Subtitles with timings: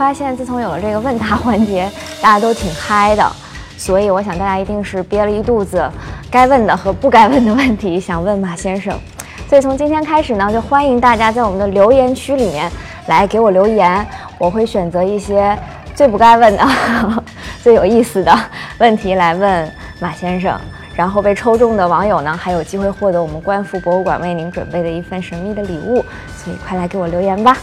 [0.00, 1.86] 发现自从有了这个问答环节，
[2.22, 3.32] 大家都挺嗨的，
[3.76, 5.86] 所以我想大家一定是憋了一肚子
[6.30, 8.98] 该问的和不该问的问题想问马先生。
[9.46, 12.72] 所以从今天开始呢，就欢迎大家在我们的留言区里面
[13.08, 14.06] 来给我留言，
[14.38, 15.54] 我会选择一些
[15.94, 16.66] 最不该问的、
[17.62, 18.34] 最有意思的
[18.78, 19.70] 问题来问
[20.00, 20.58] 马先生。
[20.96, 26.02] 然后被抽中的网友呢，还有机会获得我们观复博物馆为您准备的一份神秘的礼物。
[26.42, 27.54] 所以快来给我留言吧！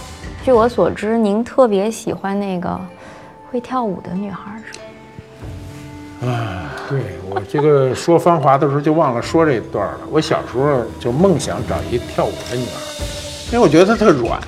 [0.47, 2.79] 据我所知，您特别喜欢那个
[3.51, 6.31] 会跳舞的女孩，是吗？
[6.31, 9.99] 啊，对我这个说芳华的时候就忘了说这段了。
[10.09, 12.71] 我小时候就梦想找一跳舞的女孩，
[13.51, 14.39] 因为我觉得她特软。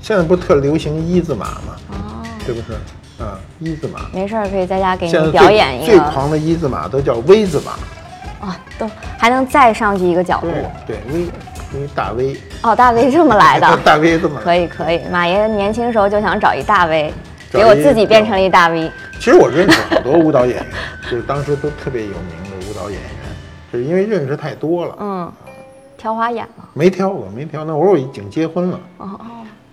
[0.00, 1.76] 现在不特流行一字马吗？
[1.92, 1.94] 哦，
[2.44, 2.72] 是不是？
[3.22, 4.08] 啊，一字马。
[4.12, 5.92] 没事儿，可以在家给你表演一个。
[5.92, 8.48] 最狂的一字马都叫 V 字马。
[8.48, 10.48] 啊，都还能再上去一个角度。
[10.84, 11.20] 对，V，
[11.72, 12.36] 因为大 V。
[12.64, 13.76] 哦，大 V 这么来的。
[13.84, 14.40] 大 V 这么。
[14.40, 17.12] 可以可以，马爷年轻时候就想找一大 V，
[17.52, 18.90] 给我自己变成了一大 V。
[19.18, 20.66] 其实我认识好多舞蹈演员，
[21.10, 23.10] 就是当时都特别有名的舞蹈演员，
[23.70, 24.96] 就是因为认识太多了。
[24.98, 25.32] 嗯，
[25.98, 26.68] 挑花眼了？
[26.72, 27.64] 没挑过，没挑。
[27.64, 28.80] 那会儿我已经结婚了。
[28.96, 29.26] 哦哦，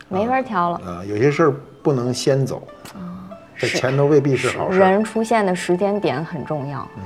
[0.09, 0.81] 没法挑了。
[0.86, 2.62] 啊，有些事儿不能先走。
[2.94, 4.80] 啊，这前头未必是好事。
[4.80, 6.86] 人出现的时间点很重要。
[6.97, 7.03] 嗯。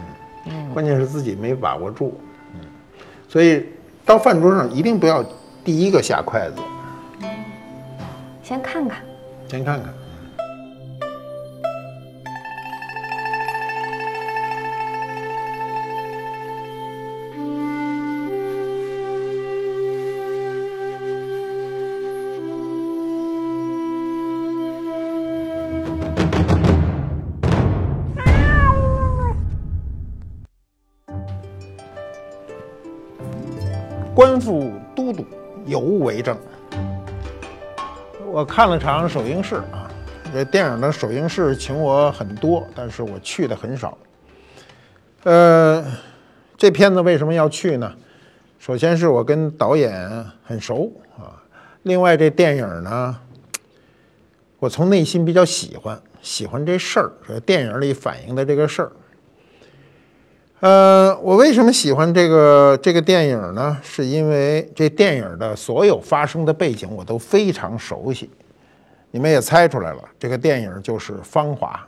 [0.73, 2.19] 关键是自己没把握住，
[2.53, 2.59] 嗯，
[3.30, 3.66] 所以
[4.06, 5.23] 到饭桌上一定不要
[5.66, 6.58] 第一个下筷子，
[8.44, 9.02] 先看看，
[9.50, 9.92] 先看看。
[34.14, 34.65] 官复都督
[35.75, 36.38] 有物为证。
[38.25, 39.91] 我看了场首映式啊，
[40.34, 43.97] 这电影的首映式请我很多，但是我去的很少。
[45.24, 45.86] 呃，
[46.56, 47.94] 这片子为什么要去呢？
[48.58, 51.44] 首先是我跟导演很熟啊，
[51.84, 53.18] 另外这电影呢，
[54.59, 57.12] 我从内心比较喜欢，喜欢这事儿，
[57.42, 58.92] 电影里反映的这个事儿。
[60.62, 63.78] 呃，我为什么喜欢这个这个电影呢？
[63.84, 68.30] 是因为这电影的所有发生的背景我都非常熟悉，
[69.12, 71.88] 你们也猜出来了，这个电影就是《芳华》。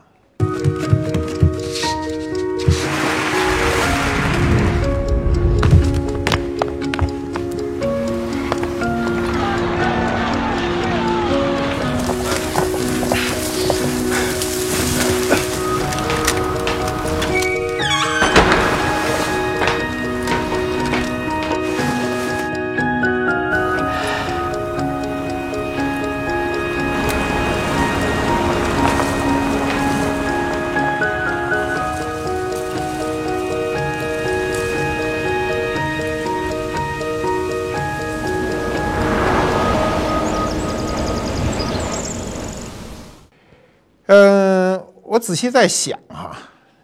[44.07, 46.37] 嗯我仔细在想哈，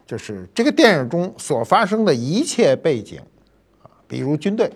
[0.06, 3.22] 就是这个电影中所发生的一切背景
[3.81, 4.72] 啊，比如军队，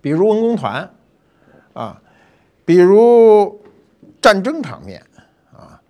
[0.00, 0.92] 比如文工团，
[1.72, 2.00] 啊，
[2.64, 3.60] 比如
[4.20, 5.04] 战争场面，
[5.52, 5.80] 啊，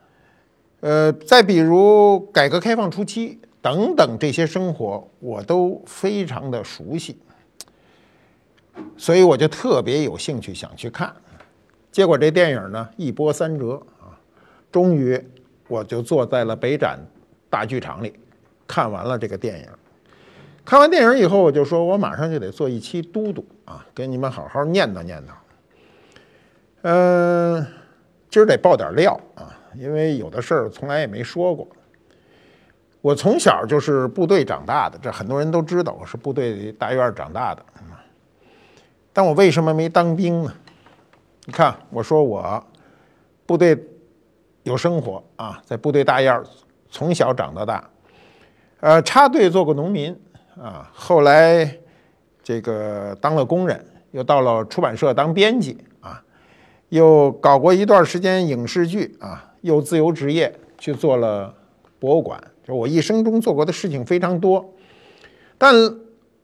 [0.81, 7.19] 呃，再比如改革开放初期等等这些生活，我都非常的熟悉，
[8.97, 11.15] 所以我就特别有兴趣想去看。
[11.91, 13.83] 结果这电影呢一波三折，
[14.71, 15.23] 终于。
[15.69, 16.99] 我就坐在了北展
[17.49, 18.13] 大剧场里，
[18.67, 19.69] 看完了这个电影。
[20.65, 25.31] 看完电影以后，我就说，我马上就得做一期都督啊，给你们好好念叨念叨。
[26.83, 27.65] 嗯，
[28.29, 31.69] 今儿得爆点料啊，因为有的事儿从来也没说过。
[33.01, 37.65] 我从小就是部队长大的，这很多人都知道，我是部队大院长大的。
[39.13, 40.53] 但我为什么没当兵呢？
[41.45, 42.67] 你看，我说我
[43.47, 43.79] 部队。
[44.63, 46.43] 有生活啊，在部队大院
[46.91, 47.89] 从小长到大，
[48.81, 50.15] 呃，插队做过农民
[50.61, 51.79] 啊，后来
[52.43, 56.23] 这个当了工人，又到了出版社当编辑啊，
[56.91, 61.55] 又搞过一段时间影视剧啊，又自由职业去做了
[61.99, 62.39] 博物馆。
[62.63, 64.75] 就我一生中做过的事情非常多，
[65.57, 65.75] 但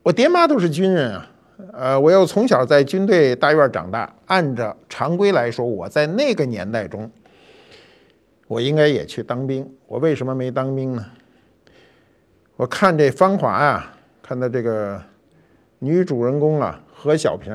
[0.02, 1.30] 我爹妈都是军人啊，
[1.74, 7.10] 呃，我又从小在军队大院长大，按照常规来说，我在那个年代中。
[8.46, 11.04] 我应该也去当兵，我为什么没当兵呢？
[12.56, 15.02] 我看这《芳华》呀，看到这个
[15.78, 17.52] 女主人公啊何小平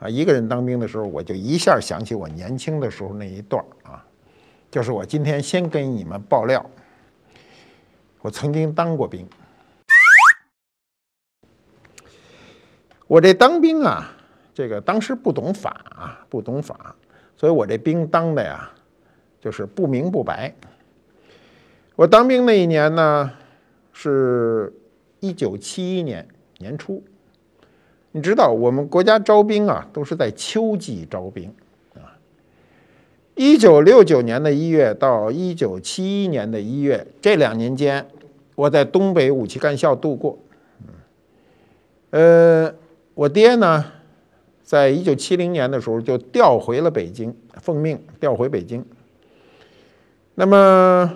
[0.00, 4.04] 啊一个人当兵的时候，我就一下想起我年轻的时候那一段啊。
[4.68, 6.64] 就是我今天先跟你们爆料，
[8.20, 9.26] 我曾经当过兵。
[13.06, 14.10] 我这当兵啊，
[14.52, 16.94] 这个当时不懂法啊，不懂法，
[17.36, 18.68] 所以我这兵当的呀，
[19.40, 20.54] 就是不明不白。
[21.94, 23.32] 我当兵那一年呢，
[23.92, 24.72] 是
[25.20, 26.26] 一九七一年
[26.58, 27.02] 年初。
[28.12, 31.52] 你知道我们国家招兵啊，都是在秋季招兵
[31.94, 32.16] 啊。
[33.34, 38.06] 一九六九年的一月到一九七一年的一月这两年间，
[38.54, 40.38] 我在东北武器干校度过。
[42.10, 42.74] 呃。
[43.16, 43.82] 我爹呢，
[44.62, 48.84] 在一九七零年的时候就调回了北京，奉命调回北京。
[50.38, 51.12] 那么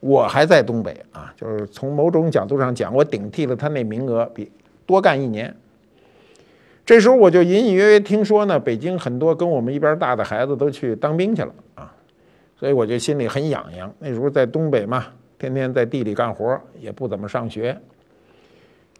[0.00, 4.50] 我还在东北啊，就是从某种角度上讲，我顶替了他那名额，比
[4.86, 5.54] 多干一年。
[6.86, 11.92] 这时候我就隐隐约约听说呢，北京很多跟我们一边大的孩子都去当兵去了啊，
[12.56, 13.92] 所以我就心里很痒痒。
[13.98, 15.06] 那时候在东北嘛，
[15.38, 17.76] 天天在地里干活，也不怎么上学。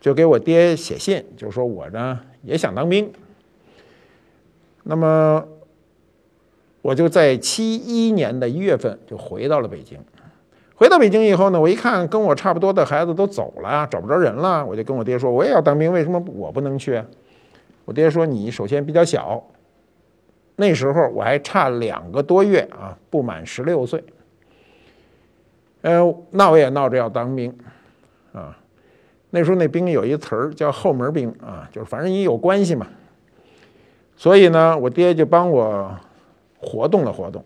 [0.00, 3.08] 就给我爹写信，就说我呢也想当兵。
[4.82, 5.44] 那么
[6.82, 9.98] 我就在七一年的一月份就回到了北京。
[10.74, 17.00] 回到北京以后呢，我一看跟我差不多的孩子都走了，找不着人了，我就跟我爹说我也要当兵，为什么我不能去？
[17.84, 19.40] 我爹说你首先比较小，
[20.56, 24.02] 那时候我还差两个多月啊，不满十六岁。
[25.82, 27.56] 呃，那我也闹着要当兵
[28.32, 28.58] 啊。
[29.30, 32.88] 那时候那兵有一词儿叫后门兵啊，就是反正你有关系嘛。
[34.16, 35.96] 所以呢，我爹就帮我
[36.62, 37.44] 活动了活动，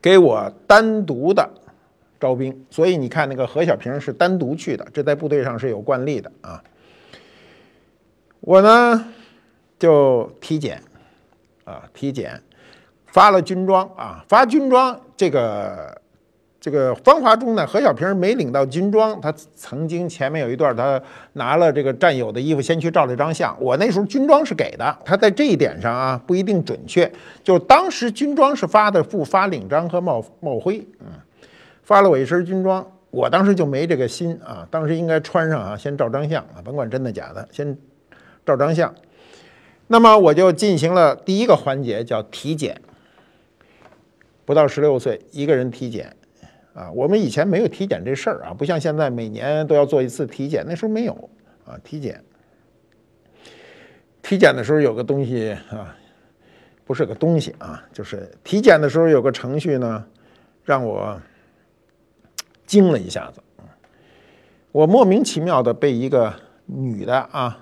[0.00, 1.50] 给我单独的
[2.18, 2.64] 招兵。
[2.70, 6.62] 所以你看那个何小平是单独去的，这在部队上是有惯例的啊。
[8.40, 9.12] 我呢
[9.78, 10.80] 就体检
[11.64, 12.40] 啊，体检
[13.06, 16.00] 发了军装啊，发军装这个。
[16.66, 21.00] 这个芳华中呢，何小平没领到军装，他曾经前面有一段，他
[21.34, 23.56] 拿了这个战友的衣服，先去照了一张相。
[23.60, 27.08] 我那时候军装是给的，他在这一点上啊不一定准确。
[27.44, 31.06] 就当时军装是发的，不发领章和帽帽徽，嗯，
[31.84, 37.78] 发了我一身军装，我当时就没这个心啊，当时应该穿上啊，先照张相啊，甭管真的假的，先
[38.44, 38.92] 照张相。
[39.86, 42.80] 那么我就进行了第一个环节，叫体检。
[44.44, 46.16] 不到十六岁，一个人体检。
[46.76, 51.30] 啊，我们以前没有体检这事儿啊，不像现在每年都要做一次体检，那时候没有
[51.64, 51.72] 啊。
[51.82, 52.22] 体检，
[54.20, 55.96] 体检的时候有个东西啊，
[56.84, 60.04] 不是个东西啊，就是体检的时候有个程序呢，
[60.64, 61.18] 让我
[62.66, 63.40] 惊了一下子。
[64.70, 66.30] 我莫名其妙的被一个
[66.66, 67.58] 女的啊，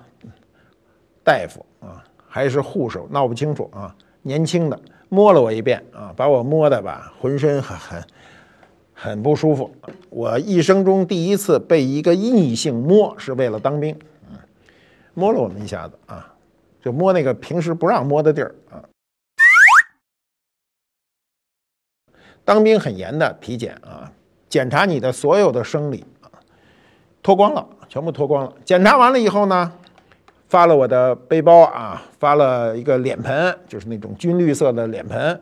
[1.23, 4.77] 大夫啊，还是护士，闹不清楚啊，年轻的
[5.07, 8.03] 摸了我一遍啊，把我摸的吧，浑身很很。
[8.97, 9.69] 很不舒服，
[10.09, 13.93] 我一生中第一次被一个异性摸，是为了当兵，
[14.31, 14.39] 嗯，
[15.13, 16.33] 摸了我们一下子啊，
[16.81, 18.81] 就摸那个平时不让摸的地儿啊。
[22.45, 24.09] 当兵很严的体检啊，
[24.47, 26.31] 检查你的所有的生理啊，
[27.21, 28.53] 脱光了，全部脱光了。
[28.63, 29.73] 检查完了以后呢，
[30.47, 35.41] 发了我的背包啊，发了一个脸盆，就是那种军绿色的脸盆。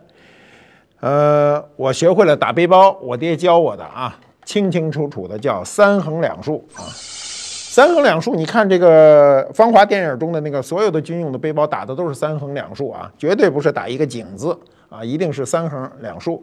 [1.03, 6.79] 呃，我学会了打背包，我爹教我的啊，清清楚楚的叫三横两竖啊。
[6.95, 14.57] 三横两竖，你看这个芳华电影中的那个所有的军用的背包打的都是三横两竖啊，绝对不是打一个井字
[14.87, 16.41] 啊，一定是三横两竖。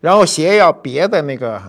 [0.00, 1.62] 然后鞋要别在那个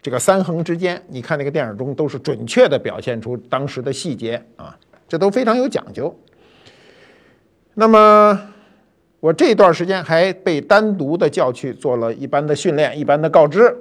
[0.00, 4.74] 这个三横之间，你看那个电影中都是准确的表现出当时的细节啊，
[5.06, 6.18] 这都非常有讲究。
[7.74, 8.48] 那么。
[9.24, 13.74] 我这段时间还被单独的叫去做了一般的训练，一般的告知。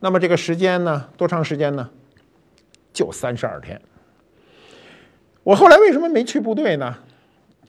[0.00, 1.88] 那么这个时间呢，多长时间呢？
[2.92, 3.80] 就三十二天。
[5.42, 6.94] 我后来为什么没去部队呢？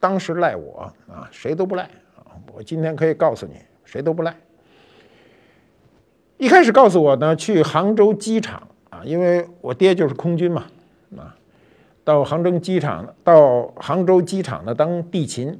[0.01, 1.83] 当时赖我啊，谁都不赖
[2.17, 2.35] 啊。
[2.51, 3.53] 我今天可以告诉你，
[3.85, 4.35] 谁都不赖。
[6.35, 10.65] 一开始告诉我呢，去杭州机场啊，因为我爹就是空军嘛
[11.15, 11.33] 啊，
[12.03, 15.57] 到杭州机场，到杭州机场呢当地勤。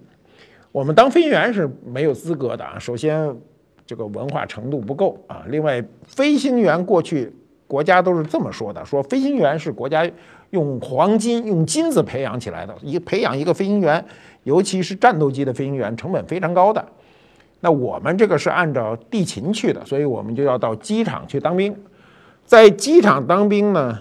[0.77, 2.77] 我们当飞行员是没有资格的啊！
[2.77, 3.35] 首先，
[3.83, 5.43] 这个文化程度不够啊。
[5.47, 7.33] 另外，飞行员过去
[7.65, 10.07] 国家都是这么说的：说飞行员是国家
[10.51, 12.75] 用黄金、用金子培养起来的。
[12.83, 14.05] 一培养一个飞行员，
[14.43, 16.87] 尤其是战斗机的飞行员，成本非常高的。
[17.61, 21.75] 那我们这个是按照地勤去的，所以我们就要到机场去当兵。
[22.45, 23.97] 在机场当兵呢，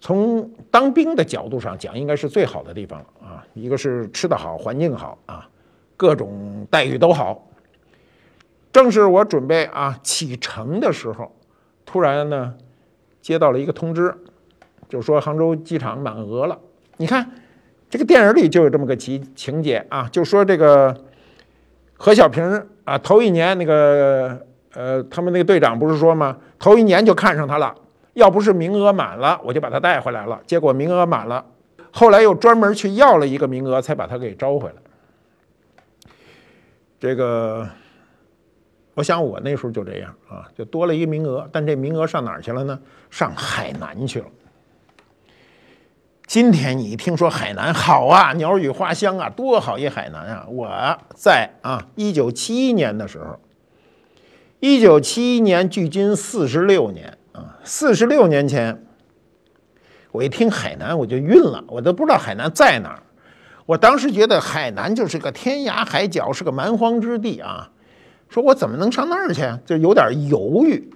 [0.00, 3.46] 从当兵的角度上讲，应该是最好的地方啊！
[3.54, 5.48] 一个是吃得好，环境好啊。
[6.04, 7.48] 各种待遇都好，
[8.70, 11.34] 正是我准备啊启程的时候，
[11.86, 12.52] 突然呢
[13.22, 14.14] 接到了一个通知，
[14.86, 16.58] 就说杭州机场满额了。
[16.98, 17.30] 你看
[17.88, 20.94] 这个电影里就有这么个情情节啊，就说这个
[21.96, 24.38] 何小平啊，头一年那个
[24.74, 26.36] 呃，他们那个队长不是说吗？
[26.58, 27.74] 头一年就看上他了，
[28.12, 30.38] 要不是名额满了，我就把他带回来了。
[30.46, 31.42] 结果名额满了，
[31.92, 34.74] 后来又专门去要了一个名额，才把他给招回来。
[37.04, 37.68] 这个，
[38.94, 42.80] 我想我那时候就这样啊，就多了一个名额，但这名额上哪儿去了呢？
[43.10, 44.26] 上海南去了。
[46.26, 50.46] 今天你一听说海南好啊，鸟语花香啊，多好一海南啊！
[50.48, 53.38] 我在啊，一九七一年的时候，
[54.60, 58.82] 一九七一年距今四十六年啊，四十六年前，
[60.10, 63.02] 我一听海南我就晕了，我都不知道海南在哪儿。
[63.66, 67.70] 我当时觉得海南就是个天涯海角，是个蛮荒之地啊！
[68.28, 69.42] 说我怎么能上那儿去？
[69.64, 70.90] 就有点犹豫。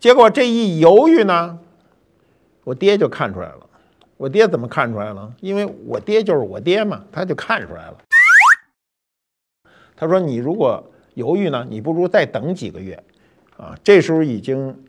[0.00, 1.58] 结果这一犹豫呢，
[2.64, 3.66] 我爹就看出来了。
[4.16, 5.32] 我爹怎么看出来了？
[5.40, 7.98] 因为我爹就是我爹嘛，他就看出来了。
[9.94, 13.02] 他说：“你如果犹豫呢，你不如再等几个月。”
[13.56, 14.84] 啊，这时候已经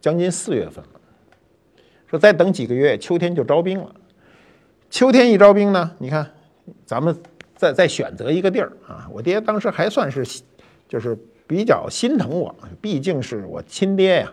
[0.00, 1.00] 将近四月份了。
[2.06, 3.94] 说再等几个月，秋天就招兵了。
[4.90, 6.28] 秋天一招兵呢，你看，
[6.84, 7.16] 咱们
[7.54, 9.08] 再再选择一个地儿啊。
[9.12, 10.42] 我爹当时还算是，
[10.88, 11.16] 就是
[11.46, 14.32] 比较心疼我，毕竟是我亲爹呀。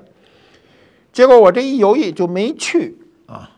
[1.14, 2.98] 结果我这一犹豫就没去
[3.28, 3.52] 啊，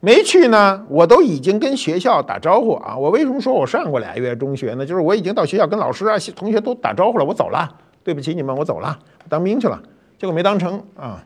[0.00, 2.96] 没去呢，我都已经跟学校打招呼啊。
[2.96, 4.86] 我为什么说我上过俩月中学呢？
[4.86, 8.98] 就是我已经到学校跟老师啊、同学都打招呼了，我走了，对不起你们，我走了，
[9.28, 9.82] 当兵去了。
[10.18, 11.22] 结果没当成啊。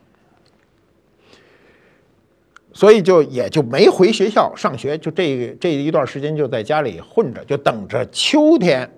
[2.77, 8.93] 所以就也就没回学校上学，就这这一段时间就在家里混着，就等着秋天，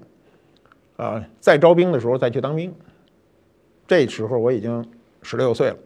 [0.96, 2.74] 啊，再招兵的时候再去当兵。
[3.86, 4.84] 这时候我已经
[5.22, 5.76] 十六岁了。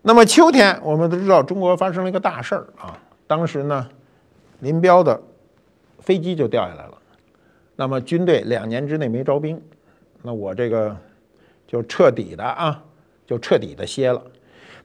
[0.00, 2.96] 那么秋天，我们都知道中国发生了一个大事儿啊，
[3.26, 3.88] 当时呢，
[4.60, 5.20] 林彪的
[5.98, 6.92] 飞机就掉下来了。
[7.74, 9.60] 那么军队两年之内没招兵，
[10.22, 10.96] 那我这个
[11.66, 12.80] 就彻底的啊，
[13.26, 14.22] 就彻底的歇了。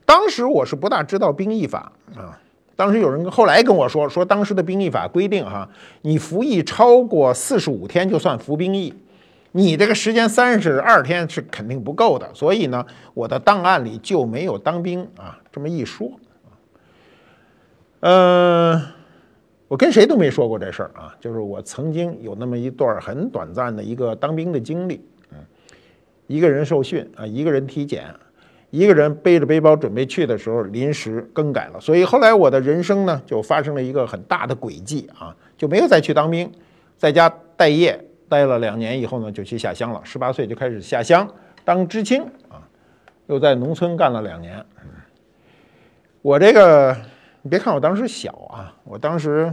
[0.04, 2.38] 当时我是不大知道兵役法啊。
[2.74, 5.68] 当时有人后来跟我说，说当时的兵役法规定哈，
[6.00, 8.92] 你服役超过四十五天就算服兵役，
[9.52, 12.28] 你这个时间三十二天是肯定不够的。
[12.34, 16.10] 所以呢，我的档案里就没有当兵啊这么一说。
[18.00, 18.82] 嗯，
[19.68, 25.06] 我跟谁都没说过这事儿啊，就是我曾经有那么一段很短暂的一个当兵的经历。
[25.30, 25.36] 嗯，
[26.26, 28.12] 一个人受训啊，一个人体检。
[28.72, 36.50] 一个人背着背包准备去的时候，临时更改了，所以后来我的人生呢就发生了一个很大的轨迹啊，就没有再去当兵，
[36.96, 40.00] 在家待业待了两年以后呢，就去下乡了。
[40.02, 41.28] 十八岁就开始下乡
[41.66, 42.64] 当知青啊，
[43.26, 44.64] 又在农村干了两年。
[46.22, 46.96] 我这个，
[47.42, 49.52] 你别看我当时小啊，我当时，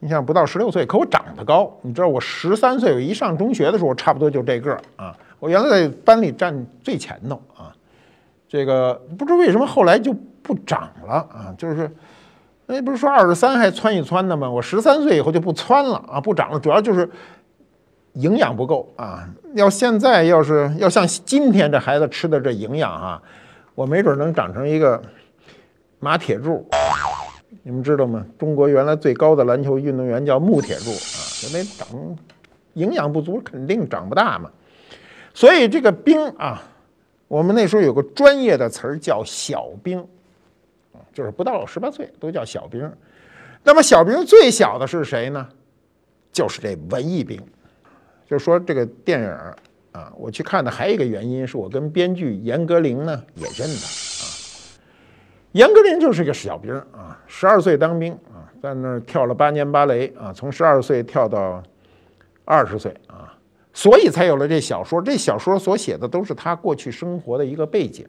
[0.00, 1.72] 你想不到十六岁，可我长得高。
[1.82, 5.16] 你知道我十三岁，我一上中学的时候，差不多就这个啊。
[5.38, 7.74] 我原来在班里站最前头啊，
[8.48, 11.90] 这个不知为什么后来就不长了啊，就是
[12.66, 14.50] 那不是说二十三还窜一窜的吗？
[14.50, 17.08] 我十三岁以后就不窜了啊，不长了，主要就是
[18.14, 19.28] 营养不够啊。
[19.54, 23.22] 要现在要是要像今天这孩子吃的这营养啊，
[23.74, 25.00] 我没准能长成一个
[26.00, 26.66] 马铁柱。
[27.62, 28.24] 你们知道吗？
[28.38, 31.86] 中国原来最高的篮球运动员叫穆铁柱啊，就那长
[32.74, 34.50] 营养不足，肯定长不大嘛。
[35.38, 36.60] 所以这个兵啊，
[37.28, 40.04] 我们那时候有个专业的词儿叫小兵，
[41.12, 42.92] 就是不到十八岁都叫小兵。
[43.62, 45.48] 那么小兵最小的是谁呢？
[46.32, 47.40] 就是这文艺兵。
[48.26, 49.30] 就是说这个电影
[49.92, 54.26] 啊，我去看的还有一个原因是我跟编剧严歌苓呢也认的啊。
[55.52, 61.62] 严歌苓就是个小兵啊，十二岁当兵啊，在那儿跳了八年芭蕾啊，从十二岁跳到
[62.44, 63.37] 二十岁啊。
[63.78, 68.04] 所以才有了这小说，这小说所写的都是他过去生活的一个背景。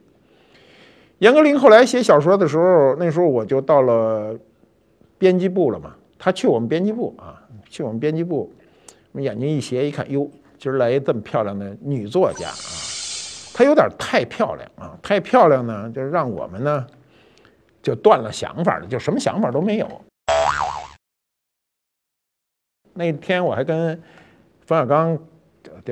[1.18, 4.36] 严歌苓后来写小说的时候，那时候我就到了
[5.16, 5.94] 编辑部了嘛。
[6.18, 8.52] 他去我们编辑部啊，去我们编辑部，
[9.12, 12.58] 我眼睛一斜一看，哟，今儿来一这么漂亮的女作家啊！
[13.54, 16.84] 她有点太漂亮啊，太漂亮呢，就让我们呢
[17.80, 19.88] 就断了想法了，就什么想法都没有。
[22.92, 24.02] 那天我还跟
[24.66, 25.16] 冯小刚。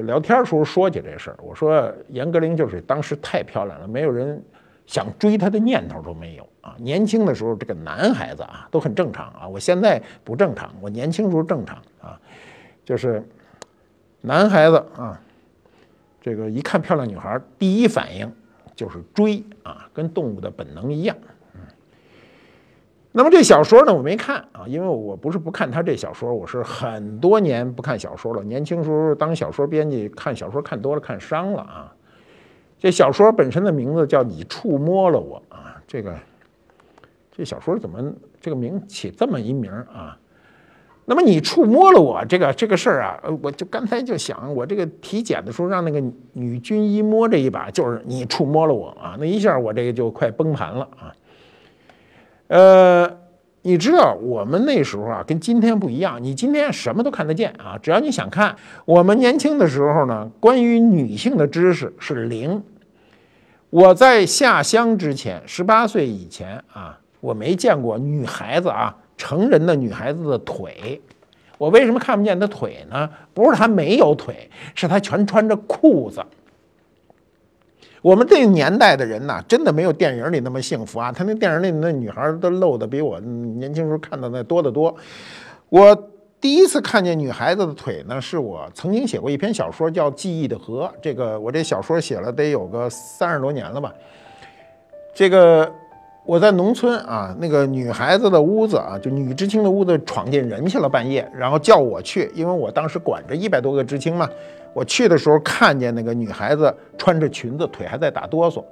[0.02, 4.43] 聊天时候说起这事儿，我说严歌苓就是当时太漂亮了，没有人
[4.87, 6.75] 想追她的念头都没有啊。
[6.78, 12.21] 年轻的时候这个男孩子啊都很正常啊，我现在不正常，我年轻时候正常啊，
[12.85, 13.23] 就是
[14.21, 15.21] 男孩子啊，
[16.21, 18.31] 这个一看漂亮女孩，第一反应
[18.75, 21.17] 就是追啊，跟动物的本能一样。
[23.18, 28.44] 那么这小说呢，我没看啊，因为我不是不看他这小说，我是很多年不看小说了。
[28.44, 31.92] 年轻时候当小说编辑，看小说看多了，看伤了啊。
[32.78, 36.14] 这小说本身的名字叫《你触摸了我》啊，这个
[37.32, 38.00] 这小说怎么
[38.40, 40.16] 这个名起这么一名啊？
[41.04, 46.00] 那么你触摸了我这个这个事儿啊，我就刚才就想，我这个体检的时候让那个
[46.34, 51.12] 女军医摸这一把，就是你触摸了我啊，那一下我这个就快崩盘了啊。
[52.49, 53.19] 呃，
[53.62, 56.23] 你知道我们那时候啊，跟今天不一样。
[56.23, 58.57] 你今天什么都看得见啊，只要你想看。
[58.85, 62.62] 我们年轻的时候呢，关于女性的知识是零。
[63.71, 71.02] 我在下乡之前，十八岁以前啊，我没见过女孩子啊，成人的女孩子的腿。
[71.59, 73.11] 我为什么看不见她腿呢？
[73.35, 76.25] 不是她没有腿，是她全穿着裤子。
[78.00, 81.11] 我们这个年代的人呐，真的没有电影里那么幸福啊！
[81.11, 84.95] 他那电影里那女孩都露的比我年轻时候看到那多得多。
[85.69, 90.85] 我第一次看见女孩子的腿呢，是我曾经写过一篇小说，叫《记忆的河》。
[91.02, 93.93] 这个我这小说写了得有个三十多年了吧。
[95.12, 95.69] 这个
[96.25, 104.31] 我在农村啊，那个女孩子的屋子啊，就女知青的屋子，闯进人去了半夜，然后叫我去，因为我当时管着一百多个知青嘛。
[104.78, 108.62] 我去的时候看见那个女孩子穿着裙子，腿还在打哆嗦。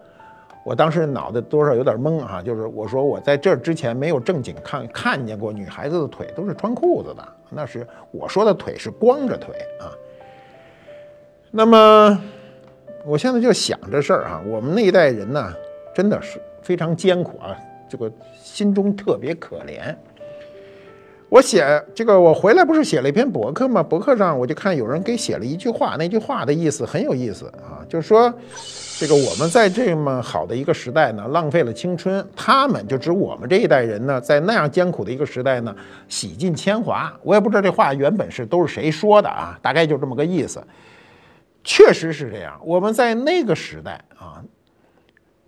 [0.65, 9.91] 我当时脑袋多少有点懵啊，就是我说我在这之前没有正经看看见过女孩子的腿都是穿裤子的，那是我说的腿是光着腿啊。
[11.51, 12.17] 那么
[13.05, 15.53] 我现在就想这事儿啊，我们那一代人呢，
[15.93, 17.57] 真的是非常艰苦啊，
[17.89, 18.09] 这个
[18.41, 19.93] 心中特别可怜。
[21.29, 23.83] 我写这个，我回来不是写了一篇博客吗？
[23.83, 28.33] 博客上我就看有人给写了一句话，那句话的意思很有意思啊，就是说，
[28.97, 35.75] 这个我们在这么好的一个时代呢，浪费了青春；他们就指我们这一代人呢，在那样艰苦的一个时代呢，
[36.07, 37.13] 洗尽铅华。
[37.25, 40.63] 我也不知道这话原本是都是谁说的啊，大概就这么个意思。
[41.65, 44.41] 确实是这样，我们在那个时代啊，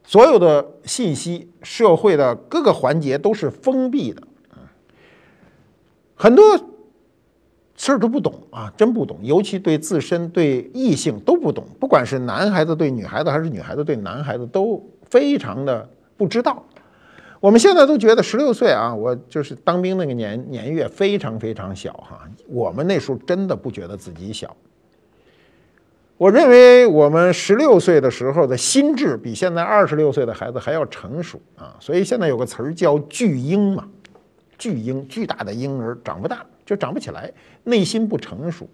[0.02, 4.20] 所有的信息、社会的各个环节都是封闭的。
[6.18, 6.44] 很多
[7.76, 11.64] 事儿都不懂啊，真不懂，尤其对自身、对异性都不懂。
[11.78, 16.60] 不管是男孩子对女孩子，还是女孩子对男孩子，都非常的不知道。
[17.38, 22.28] 我们现在都觉得十六岁啊，我就是当兵那个年年月非常非常小哈。
[22.48, 24.56] 我们那时候真的不觉得自己小。
[26.16, 31.76] 我认为我们十六岁的时候的心智比现在二十六岁的孩子还要成熟啊。
[31.78, 33.86] 所以现在有个词儿叫巨婴嘛。
[34.58, 38.68] 巨婴，巨大的婴儿长不大，就长不起来，内心不成熟。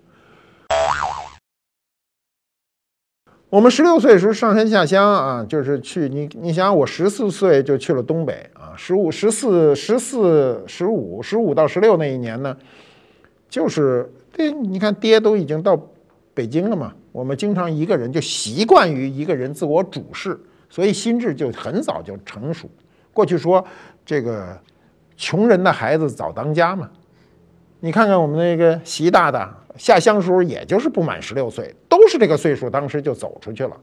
[3.50, 12.56] 我们十六岁时候上山下乡啊，就是去你，你想我十四岁就去了东北啊，十五、十四、十四、十五、十五到十六那一年呢，
[13.48, 15.80] 就是对，你看爹都已经到
[16.32, 22.68] 北京了嘛，我们经常一个人就习惯于一个人自我主事，所以心智就很早就成熟。
[23.12, 23.64] 过去说
[24.04, 24.58] 这个。
[25.16, 26.90] 穷人的孩子早当家嘛，
[27.80, 33.76] 你看看我们那个习大大下乡时候，也就是不满十六岁，都是这个岁数，当时就走出去了。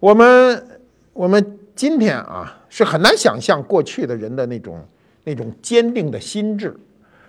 [0.00, 0.80] 我们
[1.12, 4.82] 我们今天啊，是很难想象过去的人的那种
[5.24, 6.74] 那种坚定的心智，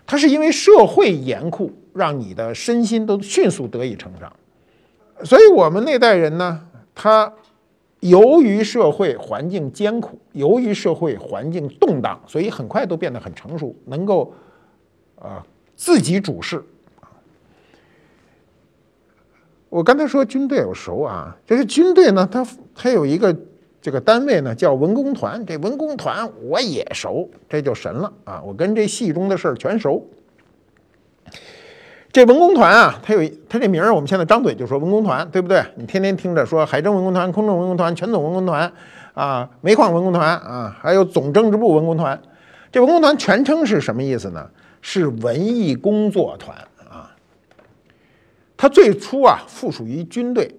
[0.06, 4.32] 他是因为社会严酷，让你的身心都迅速得以成长。
[5.24, 6.62] 所以我们那代人呢，
[6.96, 7.34] 他。
[8.00, 14.34] 由于社会环境艰苦，由于社会环境动荡，所以很快都变得很成熟，能够，
[15.20, 16.64] 啊，自己主事。
[19.68, 23.36] 我刚才说军队我熟啊，就是军队呢，它它有一个
[23.82, 28.42] 这个单位呢叫文工团，这文工团我也熟，这就神了啊！
[28.44, 30.08] 我跟这戏中的事儿全熟。
[32.12, 35.64] 这文工团啊，它有它这名儿，我们现在张嘴就说文工团，对不对？
[35.76, 38.72] 你天天听着说海政文工团、空政文工团、全总文工团
[39.14, 42.20] 啊、煤矿文工团啊，还有总政治部文工团。
[42.72, 44.50] 这文工团全称是什么意思呢？
[44.82, 46.58] 是文艺工作团
[46.90, 47.12] 啊。
[48.58, 50.50] 它最初啊，附属于军队。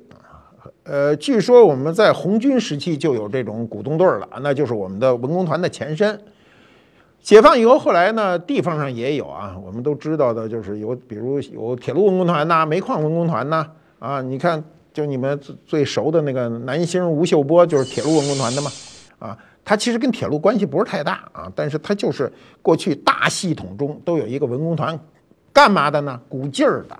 [0.85, 6.21] 呃，据说我们在红军时期就有这种鼓动队了，那就是我们的文工团的前身。
[7.23, 9.57] 解放以后，后来呢，地方上也有啊。
[9.65, 13.67] 我们都知道的，就是有，比如有铁路文工团呐，煤矿文工团呐。
[13.99, 18.71] 啊，你看，就你们最最熟的那个南星吴秀波，就是铁路文工团的嘛。
[19.19, 24.99] 啊，他其实跟铁路关系不是太大啊，但是他就是过去大系统中都有一个文工团，
[25.53, 26.19] 干嘛的呢？
[26.27, 26.99] 鼓劲儿的，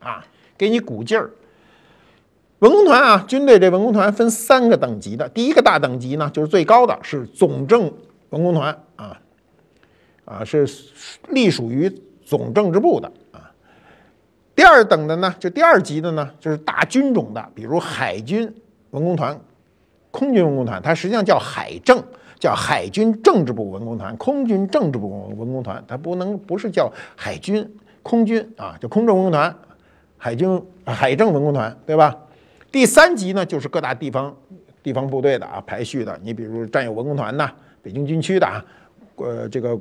[0.00, 0.22] 啊，
[0.58, 1.30] 给你鼓劲儿。
[2.58, 7.90] 文工团啊，军队这文工团分三个等级的，第一个大等级呢，就是最高的是总政
[8.30, 8.78] 文工团
[10.28, 10.68] 啊，是
[11.30, 11.90] 隶属于
[12.22, 13.50] 总政治部的啊。
[14.54, 18.52] 第二等的呢，就第二级的呢，就是大军种的，比如海军
[18.90, 19.38] 文工团、
[20.10, 22.02] 空军文工团，它实际上叫海政，
[22.38, 27.66] 叫海军政治部文工团、空军政治部文工团，它不能不是叫海军
[28.02, 29.54] 空军啊，叫空政文工团、
[30.16, 32.14] 海军海政文工团，对吧？
[32.70, 34.36] 第三级呢，就是各大地方
[34.82, 36.18] 地方部队的啊排序的。
[36.22, 38.62] 你比如战友文工团呐，北京军区的啊，
[39.16, 39.78] 呃，这个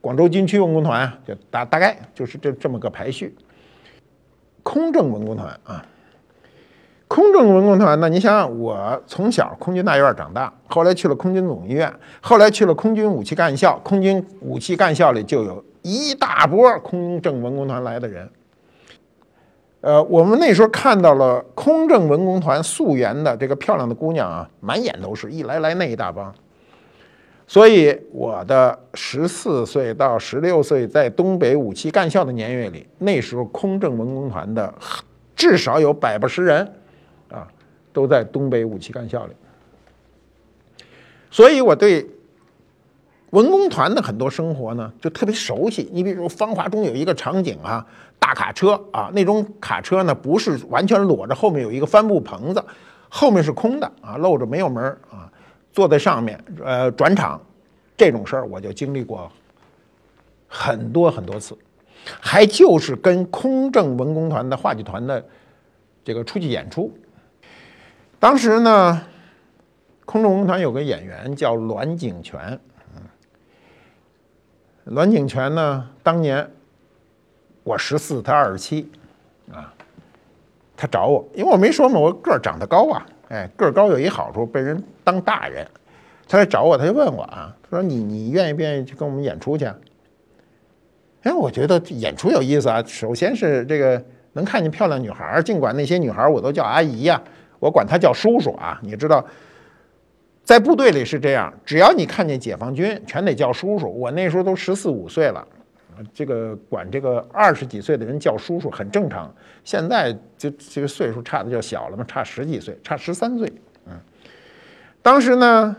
[0.00, 3.36] 广州军区文工团啊，就大大概就是这这么个排序。
[4.62, 5.84] 空政文工团啊，
[7.08, 18.30] 空政文工团呢，你想想，我从小空军大院长大，后来去了空军总医院，后来去了空军武器干校，空军武器干校里就有一大波空政文工团来的人。
[19.80, 26.34] 呃，我们那时候看到了空政文工团溯源的这个漂亮的姑娘啊，满眼都是一来来那一大帮。
[27.50, 34.72] 所以我的十四岁到十六岁在东北武器干校的年月里，那时候空政文工团的
[35.34, 36.72] 至少有百八十人
[37.28, 37.48] 啊，
[37.92, 39.32] 都在东北武器干校里。
[41.28, 42.08] 所以我对
[43.30, 45.88] 文工团的很多生活呢，就特别熟悉。
[45.92, 47.84] 你比如《芳华》中有一个场景啊。
[48.20, 52.62] 大卡车啊，那种卡车呢，不是完全裸着，后面有一个帆布棚子，
[53.08, 55.26] 后面是空的啊，露着没有门啊，
[55.72, 57.40] 坐在上面，呃，转场，
[57.96, 59.30] 这种事儿我就经历过
[60.48, 61.56] 很多很多次，
[62.20, 65.24] 还就是跟空政文工团的话剧团的
[66.04, 66.92] 这个出去演出，
[68.18, 69.02] 当时呢，
[70.04, 72.58] 空政文工团有个演员叫栾景泉，
[74.84, 76.48] 栾景泉呢，当年。
[77.62, 78.90] 我十四，他二十七，
[79.52, 79.72] 啊，
[80.74, 85.66] 他找我，因为我没说嘛，我个儿长得高啊，哎，个儿高有一好处，被人当大人。
[86.28, 89.64] 他来找我，他就问我啊，他说你你愿意不愿意去跟我们演出去？
[91.22, 92.80] 哎，我觉得演出有意思啊。
[92.86, 94.00] 首先是这个
[94.34, 97.20] 能看见漂亮女孩，尽管那些女孩我都叫阿姨呀，
[97.58, 98.78] 我管她叫叔叔啊。
[98.82, 99.26] 你知道，
[100.44, 103.90] 在部队里是这样，只要你看见解放军，全得叫叔叔。
[103.90, 105.44] 我那时候都十四五岁了。
[106.14, 113.52] 这个管这个二十几岁的人叫叔叔很正常，现在就这个岁数差的就小了嘛，差十几岁，差十三岁。
[115.02, 115.74] 当时呢，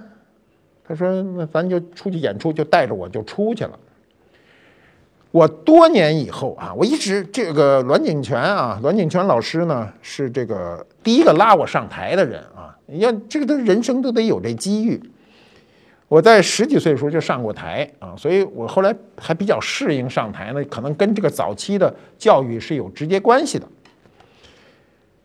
[0.88, 3.80] 他说那咱就出去演出，就带着我就出去了。
[5.32, 15.02] 我多年以后啊，我一直这个栾景泉啊，栾景泉老师呢是这个第一个拉我上台的人啊，要这个都人生都得有这机遇。
[16.10, 23.66] 我在十几岁的时候就上过台啊，所以我后来还比较适应上台呢，可能跟这个早期的教育是有直接关系的。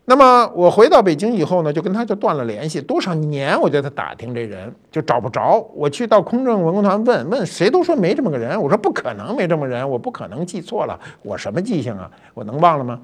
[0.09, 5.59] 那么我回到北京以后呢，就跟他就断了联系，多少年我就在打听这人，就找不着。
[5.75, 8.61] 我去到空政文工团问问，谁都说没这么个人。
[8.61, 12.09] 我说不可能没这么人，我不可能记错了，我什么记性啊？
[12.33, 13.01] 我能忘了吗？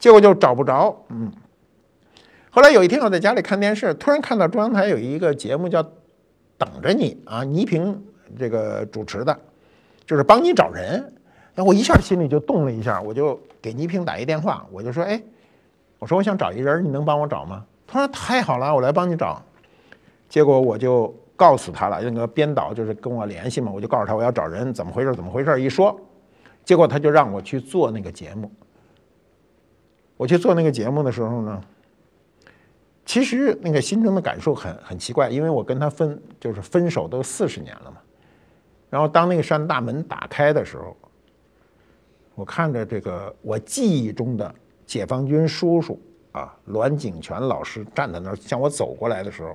[0.00, 0.96] 结果就找不着。
[1.10, 1.30] 嗯，
[2.50, 5.84] 后来有一天我在家里看电视，突然看到中央台有一个节目叫。
[6.56, 7.42] 等着你啊！
[7.42, 8.00] 倪萍
[8.38, 9.36] 这个主持的，
[10.06, 11.12] 就是帮你找人。
[11.56, 15.20] 那我一下心里就动了一下，我就给倪萍打一电话，我就说：“哎，
[16.04, 19.42] 我说我想找一人，你能帮我找吗？”他说：“太好了，我来帮你找。”
[20.28, 25.14] 结果我就告诉他了，那个编导就是跟我联系嘛，我就告诉他我要找人，怎么回事？
[25.14, 25.62] 怎么回事？
[25.62, 25.98] 一说，
[26.62, 28.52] 结果他就让我去做那个节目。
[30.18, 31.58] 我去做那个节目的时候呢。
[33.06, 37.96] 其实那个心中的感受很很奇怪，因为我跟他分就是分手都四十年了嘛。
[38.90, 40.94] 然后当那个扇大门打开的时候，
[42.34, 44.54] 我看着这个我记忆中的
[44.86, 46.00] 解放军叔叔
[46.32, 49.54] 啊，栾景泉老师站在那儿向我走过来的时候，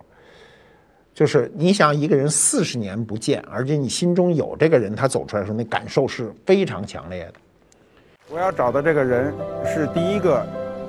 [1.13, 7.33] 就是你想一个人四十年不见，而且你心中有这个人，他走出来的时候，那感受是非常强烈的。
[8.31, 9.33] 我要找的这个人
[9.65, 10.45] 是第一个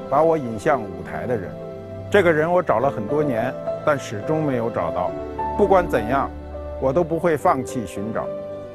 [0.09, 1.50] 把我引向舞台的人。
[2.11, 5.11] 这个人我找了很多年，但始终没有找到。
[5.57, 6.31] 不管怎样，
[6.81, 8.26] 我都不会放弃寻找。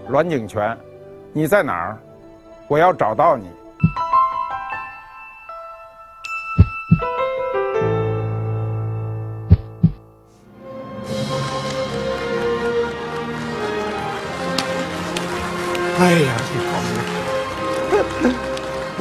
[0.09, 0.77] 栾景泉，
[1.31, 1.97] 你在哪儿？
[2.67, 3.45] 我要找到你。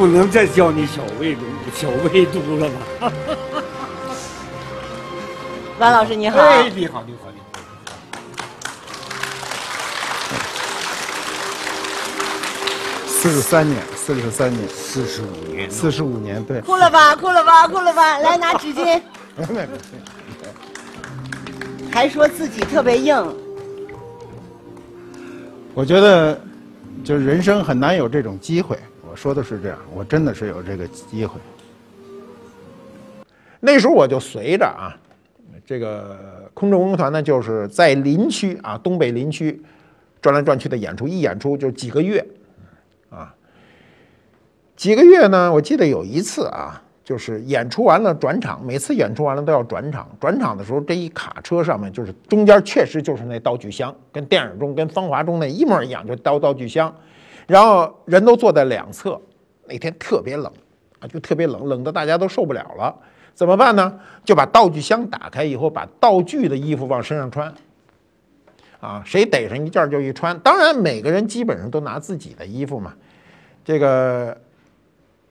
[0.05, 1.41] 不能再叫你小魏如、
[1.75, 2.69] 小魏都了
[3.01, 3.09] 吧？
[5.81, 7.47] 王老师你好，哎，你好，你好，你好。
[13.07, 16.61] 四十三年，四十三年，四十五年，四十五年，对。
[16.61, 19.01] 哭了吧，哭了吧，哭了吧，来拿纸巾。
[21.91, 23.17] 还说自己特别硬，
[25.73, 26.39] 我觉得，
[27.03, 28.79] 就是人生很难有这种机会。
[29.15, 31.39] 说的是这样，我真的是有这个机会。
[33.61, 34.97] 那时候我就随着啊，
[35.65, 39.63] 这个空中文工团呢，就是在林区啊，东北林区
[40.21, 42.27] 转来转去的演出，一演出就几个月，
[43.11, 43.35] 啊，
[44.77, 45.53] 几个月呢？
[45.53, 46.81] 我记得有一次啊。
[47.05, 50.09] 就是演出完了转场，每次演出完了都要转场。
[50.19, 56.91] 转场的时候，这一卡车上面就是中间确实就是那道具箱，跟电影中、跟芳华中那一模一样，就刀道具箱。
[57.47, 59.21] 然后人都坐在两侧。
[59.67, 60.53] 那天特别冷
[61.01, 62.95] 啊，就特别冷，冷的大家都受不了了。
[63.35, 64.01] 怎么办呢？
[64.25, 67.53] 就把道具箱打开以后，把道具的衣服往身上穿。
[68.81, 70.39] 啊，谁逮上一件就一穿。
[70.41, 72.95] 当然，每个人基本上都拿自己的衣服嘛。
[73.65, 74.37] 这个。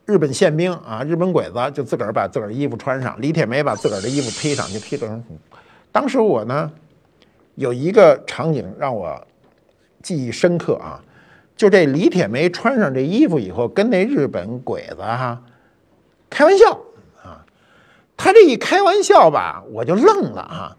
[0.05, 5.23] 日本宪兵啊，日本鬼子就自个儿把自个儿衣服穿上，李铁梅把自个儿的衣服披上，就披成。
[5.93, 6.69] 当时我呢，
[7.55, 9.25] 有一个场景让我
[10.01, 11.01] 记忆深刻啊，
[11.55, 15.41] 就这李铁梅穿上这衣服以后，跟那日本鬼子哈
[16.29, 16.71] 开玩笑
[17.23, 17.45] 啊，
[18.17, 20.75] 他这一开玩笑吧，我就愣了啊。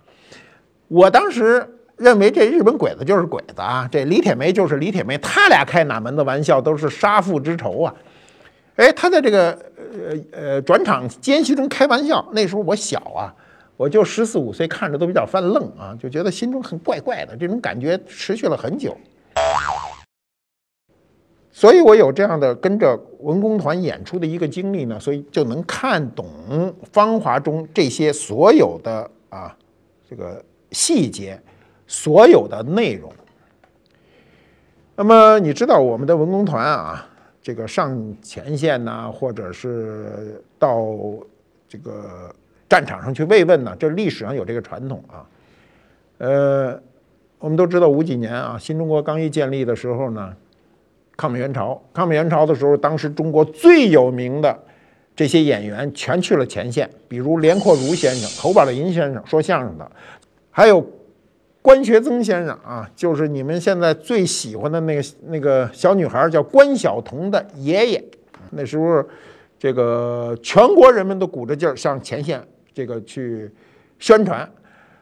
[0.88, 7.94] 我当时认为这日本鬼子就是鬼子啊，这李铁梅就是李铁梅，他俩开哪门子玩笑都是杀父之仇啊。
[8.76, 12.28] 哎，他在这个呃呃转场间隙中开玩笑。
[12.32, 13.32] 那时候我小啊，
[13.76, 17.37] 我就十四五岁，看着都比较犯愣啊，就觉得心中很怪怪的。
[17.37, 18.96] 这种感觉持续了很久，
[21.56, 26.26] 所以我有这样的跟着文工团演出的一个经历呢，所以就能看懂
[26.90, 29.56] 芳华中这些所有的啊
[30.10, 31.40] 这个细节，
[31.86, 33.12] 所有的内容。
[34.96, 37.08] 那么你知道我们的文工团啊？
[37.40, 40.92] 这个上前线呐，或者是到
[41.68, 42.34] 这个
[42.68, 45.24] 战场上去慰问呢，这历史上有这个传统啊。
[46.18, 46.82] 呃，
[47.38, 50.34] 我们都知道五几年啊，新中国刚一建立的时候呢，
[51.16, 54.59] 抗美援朝，抗美援朝的时候，当时中国最有名的
[55.16, 59.90] 这些演员全去了前线，比如连阔如先生、侯宝林先生说相声的，
[60.50, 60.85] 还有。
[61.64, 68.05] 关学增先生啊，就是你们现在最喜欢的那个那个小女孩，叫关晓彤的爷爷。
[68.50, 69.03] 那时候，
[69.59, 72.38] 这个全国人民都鼓着劲儿向前线
[72.74, 73.50] 这个去
[73.98, 74.46] 宣传。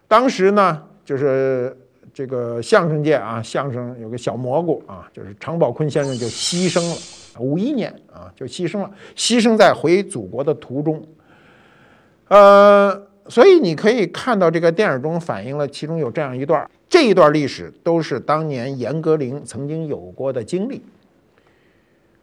[0.07, 1.77] 当时呢，就是
[2.12, 6.96] 这个相声界啊，相声有个小蘑菇啊，就是常宝坤先生就牺牲了。
[7.38, 11.02] 五一年啊，就牺牲了，牺牲在回祖国的途中。
[12.28, 13.06] 呃。
[13.28, 20.82] 所以你可以看到这个电影中反映了其中有这样一段，这一段历史都是当年严歌苓曾经有过的经历。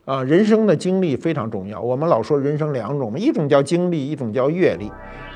[0.04, 1.80] 啊，人生的经历非常重要。
[1.80, 4.92] 我们老说人生两种嘛，一种叫经历，一种叫阅历。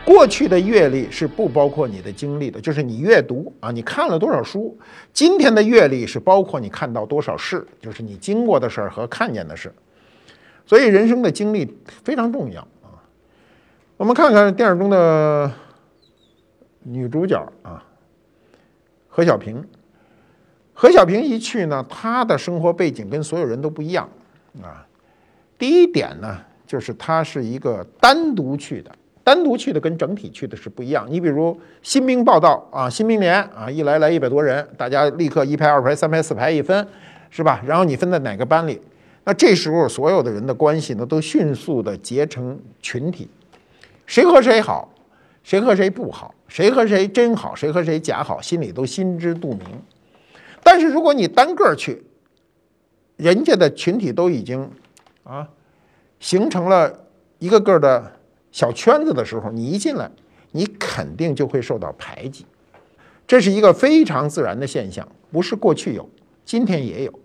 [0.06, 4.78] 过去的阅历是不包括你的经历的，就是你阅读啊，你看了多少书。
[5.14, 9.74] 今天的阅历是包括你看到多少事，就是你经过的事儿和看见的事。
[10.66, 13.00] 所以人生的经历非常重要啊。
[13.98, 15.52] 我们看看电影中的
[16.84, 17.84] 女主角啊，
[19.08, 19.66] 何小平。
[20.74, 24.10] 何小平一去呢，她的生活背景跟所有人都不一样
[24.62, 24.86] 啊。
[25.58, 28.92] 第一点呢，就是她是一个单独去的，
[29.24, 31.08] 单独去的跟整体去的是不一样。
[31.10, 36.86] 你比如新兵报道啊，新兵连啊，一来来一百多人，大家立刻一排、二排、三排、四排一分，
[37.30, 37.62] 是吧？
[37.66, 38.82] 然后你分在哪个班里？
[39.24, 43.30] 那这时候所有的人的关系呢，都迅速的结成群体。
[44.06, 44.94] 谁和谁好，
[45.44, 49.62] 谁和谁不好，谁和谁真好，谁和谁假好，心里都心知肚明。
[50.62, 52.04] 但是如果你单个去，
[53.16, 54.70] 人家的群体都已经
[55.24, 55.48] 啊
[56.20, 57.06] 形成了
[57.40, 58.12] 一个个的
[58.54, 60.10] 小圈子的时候，你一进来，
[60.52, 62.46] 你肯定就会受到排挤。
[63.28, 66.10] 这是一个非常自然的现象，不是过去有，
[66.46, 67.20] 今天也有。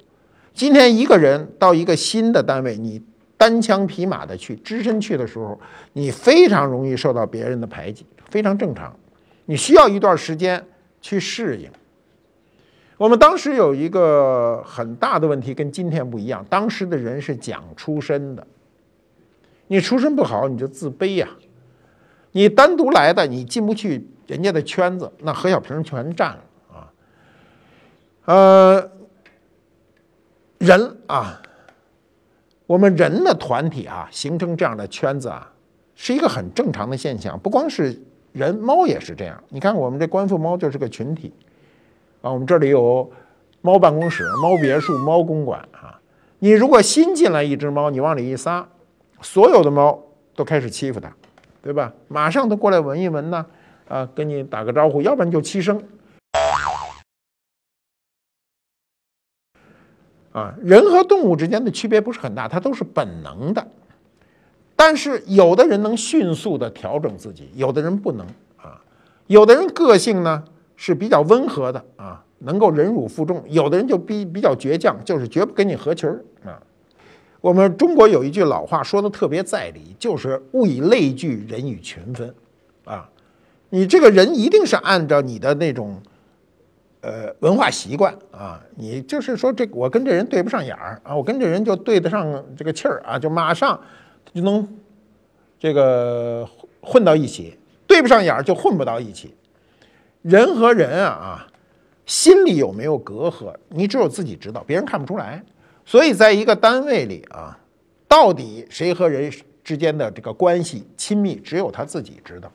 [0.53, 3.01] 今天一个人到一个新的单位，你。
[3.39, 5.57] 单枪匹马的去，只身去的时候，
[5.93, 8.93] 你非常容易受到别人的排挤，非常正常。
[9.45, 10.61] 你需要一段时间
[11.01, 11.71] 去适应。
[12.97, 16.45] 我们当时有一个很大的问题，跟今天不一样。
[16.51, 18.45] 当时的人是讲出身的，
[19.69, 21.29] 你出身不好，你就自卑呀。
[22.33, 26.93] 你单独来的，你进不去人家的圈子，那何小平全占了啊。
[28.25, 28.91] 呃，
[30.59, 31.41] 人啊。
[32.67, 35.51] 我们人的团体啊，形成这样的圈子啊，
[35.95, 37.41] 是一个很正常的现象。
[37.41, 37.99] 不光是
[38.33, 39.43] 人，猫也是这样。
[39.49, 41.33] 你看，我们这官复猫就是个群体
[42.21, 42.31] 啊。
[42.31, 43.11] 我们这里有
[43.63, 45.99] 猫办公室、猫别墅、猫公馆啊。
[46.41, 48.69] 你如果新进来一只猫，你往里一撒，
[49.21, 50.03] 所有的猫
[50.35, 51.13] 都开始欺负它，
[51.63, 51.93] 对吧？
[52.09, 53.47] 马上都过来闻一闻呢，
[53.89, 55.83] 啊，跟你打个招呼，要不然就欺生。
[60.33, 63.67] 啊，人和动物之间的区别不是很大，它都是本能的。
[64.77, 68.25] 但是有的人能迅速的调整自己，有的人不能
[68.57, 68.81] 啊。
[69.27, 70.45] 有的人个性呢
[70.77, 76.63] 是比较温和的啊，能够忍辱负重；有的人就比比较倔强，就是绝不跟你合群儿啊。
[77.41, 82.35] 我们中国有一句老话说的特别在理，就是物以类聚，人以群分
[82.85, 83.09] 啊。
[83.71, 86.01] 你这个人一定是按照你的那种。
[87.01, 93.81] 呃，文化习惯啊，你就是说这我跟这人对不上眼儿啊，我跟这人就对得上这个气儿啊，就马上
[94.35, 94.69] 就能
[95.61, 96.47] 这个
[96.81, 99.33] 混到一起，对不上眼儿就混不到一起。
[100.23, 101.47] 人和人啊啊，
[102.05, 105.41] 心里有没有隔阂，你只有自己知道，别人看不出来。
[105.89, 107.59] 所以在一个单位里啊，
[108.07, 109.33] 到底谁和人
[109.65, 112.53] 之间的这个关系亲密，只有他自己知道。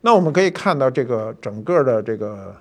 [0.00, 2.56] 那我们可以看到这个整个的这个。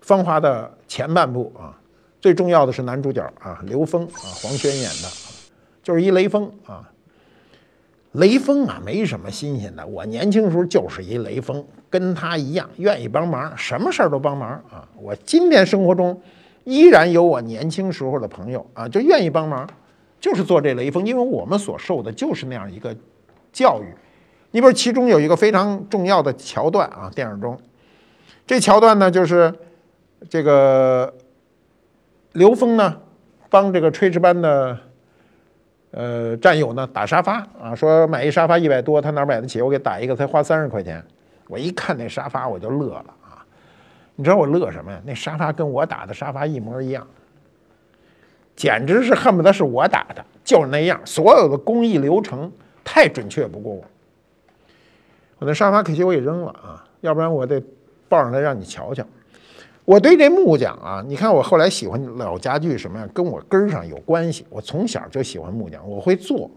[0.00, 1.72] 芳华的前半部啊，
[2.20, 5.08] 最重要的是男主角啊，刘峰啊，黄轩演的，
[5.82, 6.86] 就是一雷锋啊。
[8.12, 14.86] 雷锋啊，没什么新鲜的，我年轻时候就是一雷锋，跟他一样，愿意帮忙，什么事儿都帮忙啊。
[15.00, 16.20] 我今天生活中
[16.64, 19.68] 依然有我年轻时候的朋友啊，就愿意帮忙，
[20.20, 22.94] 就是做这雷锋，因为我们所受的就是那样一个
[23.52, 23.86] 教育。
[24.50, 27.58] 你比如其中有一个非常重要的桥段啊，电影中，
[28.46, 29.52] 这桥段呢就是。
[30.30, 31.12] 这个
[32.32, 32.96] 刘峰呢，
[33.50, 34.78] 帮这个炊事班的
[35.90, 39.60] 呃战友呢打沙发啊，说买一沙发一百多，他哪买得起？
[39.60, 41.04] 我给打一个才花三十块钱。
[41.46, 43.14] 我一看那沙发我就乐了！
[44.16, 45.00] 你知道我乐什么呀？
[45.04, 47.06] 那沙发跟我打的沙发一模一样，
[48.54, 52.50] 简直是恨不得是我打的，就是那样，所有的工艺流程
[52.84, 53.84] 太准确不过我。
[55.38, 57.60] 我那沙发可惜我给扔了啊，要不然我得
[58.08, 59.04] 抱上来让你瞧瞧。
[59.84, 64.46] 我对这木匠啊，你看我后来喜欢老家具什么呀，跟我根儿上有关系。
[64.48, 66.48] 我从小就喜欢木匠，我会做，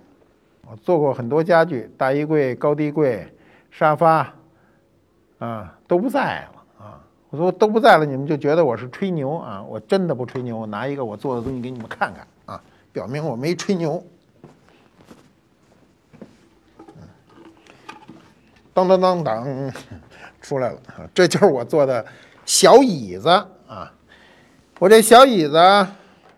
[0.70, 3.28] 我做过很多家具，大衣柜、高低柜、
[3.72, 4.34] 沙发，
[5.40, 6.57] 啊都不在了。
[7.38, 9.62] 我说都不在了，你们就觉得我是吹牛啊？
[9.62, 12.60] 我真的不吹牛，我拿一个我做的东西给你们看看啊，
[12.92, 14.04] 表明我没吹牛。
[18.74, 19.74] 当当当当，
[20.42, 20.80] 出来了！
[21.14, 22.04] 这就是我做的。
[22.44, 23.30] 小椅子
[23.68, 23.92] 啊，
[24.80, 25.88] 我这小椅子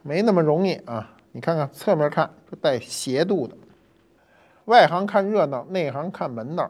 [0.01, 1.09] 没那么容易啊！
[1.31, 2.29] 你看看侧面看，
[2.61, 3.55] 带斜度的。
[4.65, 6.69] 外行看热闹，内行看门道。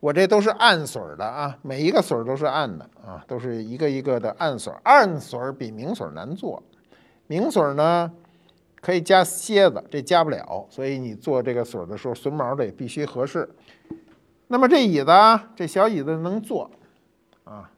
[0.00, 4.70] 我这都是暗榫的啊，每一个榫都是暗的啊，都是一个一个的暗榫。
[4.84, 6.62] 暗榫比明榫难做，
[7.26, 8.12] 明榫呢
[8.80, 13.48] 可以加楔子，这加不了，所以你做这个榫的时候，榫卯得必须合适。
[14.46, 16.70] 那么这椅子啊，这小椅子能坐
[17.44, 17.70] 啊？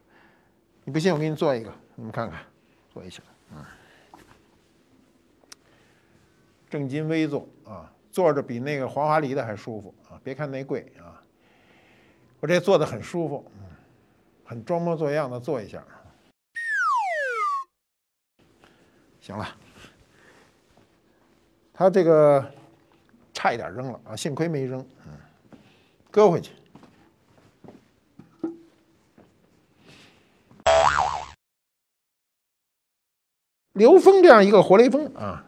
[0.84, 2.40] 你不信，我给你做一个，你们看看，
[2.92, 3.64] 做一下，嗯，
[6.68, 10.20] 正襟危坐啊，坐着比那个黄花梨的还舒服啊！
[10.22, 11.19] 别看那贵啊，
[12.40, 13.66] 我这坐的很舒服，嗯，
[14.44, 15.84] 很装模作样的坐一下，
[19.20, 19.46] 行了，
[21.74, 22.52] 他这个
[23.34, 25.12] 差一点扔了啊，幸亏没扔，嗯，
[26.10, 26.52] 搁回去。
[33.74, 35.44] 刘峰这样一个活雷锋啊，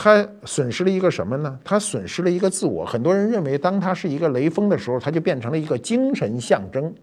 [0.00, 1.58] 他损失了一个什么呢？
[1.64, 2.86] 他损失了一个自我。
[2.86, 6.94] 很多人认为，当他是一个雷锋的时候，他就变成了一个精神象征，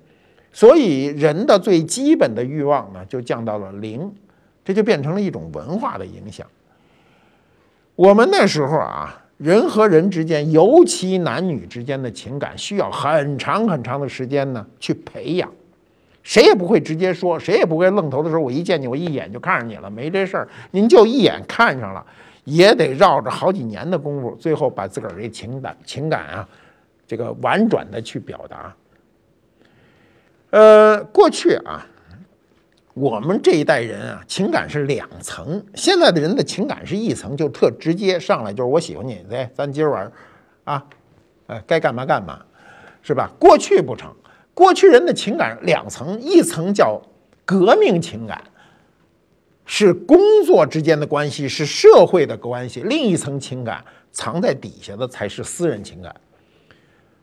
[0.54, 4.10] 所以人的最基本的欲望呢，就降到了零，
[4.64, 6.48] 这就变成了一种文化的影响。
[7.98, 15.52] 我们那时候啊，人和人之间，尤其男女之间的情感，需要很长很长的时间呢去培养。
[16.24, 20.48] 谁也不会直接说，谁也不会愣头的时候，我一见你，我一眼就看上你了，没这事儿。
[20.72, 22.04] 您就一眼看上了，
[22.46, 26.50] 也得绕着好几年的功夫，最后把自个儿这情感情感啊，
[27.06, 28.74] 这个婉转的去表达。
[30.52, 31.86] 呃，过去啊，
[32.94, 40.12] 我们这一代人啊，情感是两层，现在的人的情感是一层，就特直接，上来就是我喜欢你，哎，咱今儿晚
[40.64, 40.86] 啊，
[41.48, 42.40] 哎，该干嘛干嘛，
[43.02, 43.30] 是吧？
[43.38, 44.14] 过去不成。
[44.54, 47.02] 过去人的情感两层，一层叫
[47.44, 48.42] 革命情感，
[49.66, 56.16] 是工作之间的关系，是社会的关系；另一层情感藏在底下的才是私人情感。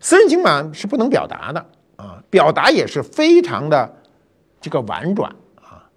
[0.01, 3.95] 私人情感是不能表达的啊，表达也是非常的
[4.61, 5.89] 这个婉转啊。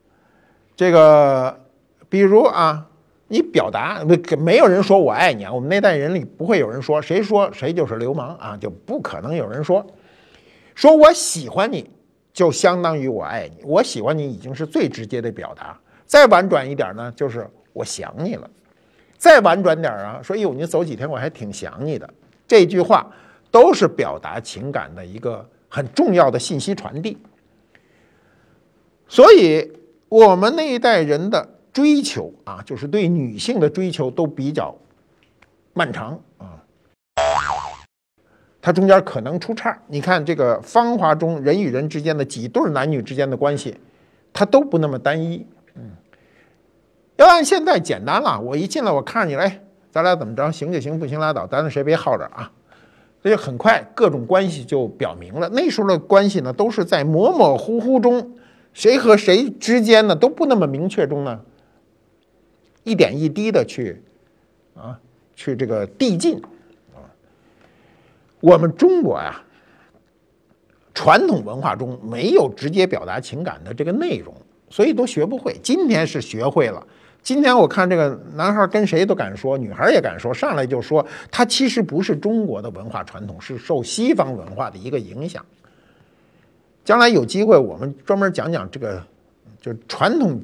[0.75, 1.59] 这个
[2.07, 2.87] 比如啊，
[3.27, 9.83] 你表达没没有人说我爱你啊，我们那代人里不会有人说谁说谁就是流氓啊，就不可能有人说
[10.75, 11.89] 说我喜欢你
[12.31, 15.79] 就相当于我爱你，我喜欢你已经是最直接的表达。
[16.05, 18.49] 再婉转一点呢，就是我想你了。
[19.17, 22.07] 再婉转点啊，说哟，你走几天我还挺想你的。
[22.47, 23.09] 这句话
[23.49, 27.17] 都是表达情感的一个很重要的信息传递。
[29.07, 29.71] 所以，
[30.09, 34.75] 我们那一代人的追求啊，就是对女性的追求都比较
[35.73, 36.61] 漫长啊。
[38.61, 39.79] 它中间可能出岔。
[39.87, 43.75] 你看这个《芳华》中人与人之间的几对男女之间的关系，
[44.33, 45.45] 它都不那么单一。
[47.17, 49.61] 要按现在简单了，我一进来我看着你，哎，
[49.91, 50.51] 咱俩怎么着？
[50.51, 52.51] 行就行，不行拉倒，咱俩谁别耗着啊。
[53.21, 55.49] 所以很快各种关系就表明了。
[55.49, 58.37] 那时候的关系呢，都是在模模糊糊中。
[58.73, 61.39] 谁和谁之间呢都不那么明确中呢，
[62.83, 64.03] 一点一滴的去
[64.75, 64.99] 啊，
[65.33, 66.39] 去这个递进
[66.93, 66.99] 啊。
[68.41, 69.41] 我们中国呀，
[70.93, 74.35] 传统文化中没有直接表达情感的这个内容，
[74.69, 75.57] 所以都学不会。
[75.63, 76.85] 今天是学会了。
[77.25, 85.43] 今天我看这个男孩跟谁都敢说，女孩也敢说，上来就说他其实不是中国的文化传统，是受西方文化的一个影响。
[86.83, 89.01] 将来有机会，我们专门讲讲这个，
[89.59, 90.39] 就传统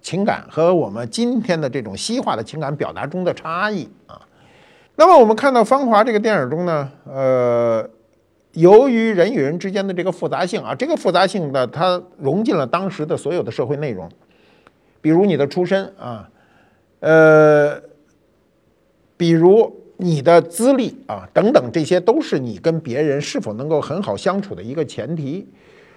[0.00, 4.22] 情感和我们今天的这种西化的情感表达中的差异啊。
[4.94, 7.90] 那么我们看到《芳华》这个电影中呢，呃，
[8.52, 14.08] 由于人与人之间的这个复杂性啊，这个复杂性呢，它融进了当时的所有的社会内容，
[15.04, 16.30] 比如你的出身啊，
[17.00, 17.78] 呃，
[19.18, 25.46] 比如你的资历啊，等等，这些都是你跟别人是否能够很好相处的一个前提。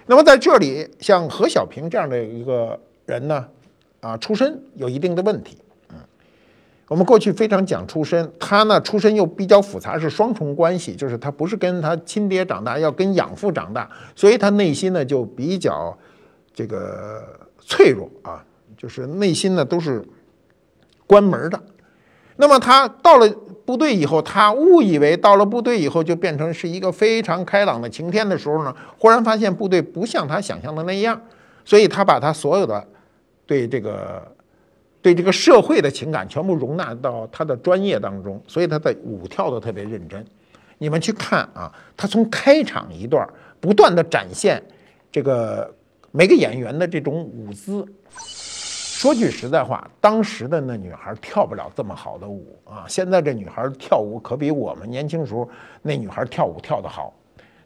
[0.04, 3.48] 那么在这里，像何小平这样的一个人呢，
[4.00, 5.56] 啊，出身有一定的问题。
[5.88, 5.96] 嗯，
[6.88, 15.96] 我们过去非常讲出身，他呢出身又比较复杂，是双重关系，就是他不是跟他亲爹长大，要跟养父长大，所以他内心呢就比较
[16.52, 17.24] 这个
[17.58, 18.44] 脆弱啊，
[18.78, 20.02] 就是内心呢都是
[21.06, 21.62] 关门的。
[22.36, 23.28] 那么他到了。
[23.68, 31.20] 部队以后，他误以为到了部队以后就变成是一个非常开朗的晴天的时候呢，忽然发现部队不像他想象的那样，
[31.66, 32.82] 所以他把他所有的
[33.44, 34.26] 对这个
[35.02, 40.24] 对这个社会的情感全部容纳到他的专业当中，所以他的舞跳的特别认真。
[40.78, 43.28] 你们去看啊，他从开场一段
[43.60, 44.62] 不断的展现
[45.12, 45.70] 这个
[46.10, 47.86] 每个演员的这种舞姿。
[48.98, 52.84] 说句实在话，当时的那女孩跳不了这么好的舞啊！
[52.88, 55.48] 现在这女孩跳舞可比我们年轻时候
[55.82, 57.14] 那女孩跳舞跳得好。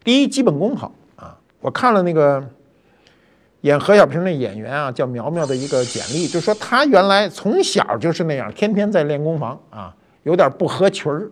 [0.05, 1.35] 第一，基本功好啊！
[1.63, 2.47] 我看了那个
[3.63, 11.31] 演何小平那演员啊，叫苗苗的一个简历，就说她原来从小就是那样，天天在练功房啊，有点不合群儿。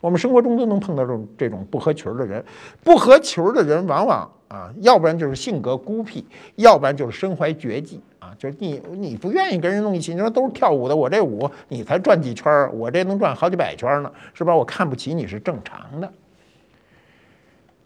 [0.00, 2.44] 我们生活中都能碰到这种这种不合群儿的人，
[2.84, 6.24] 不合群儿的人往往啊，要不然就是性格孤僻，
[6.54, 8.00] 要不然就是身怀绝技。
[8.22, 14.54] 啊就是你，你不愿意跟人弄一起，你说都是跳舞的，我这舞你才转几圈儿，我这能转好几百圈呢，是吧？
[14.54, 16.12] 我看不起你是正常的。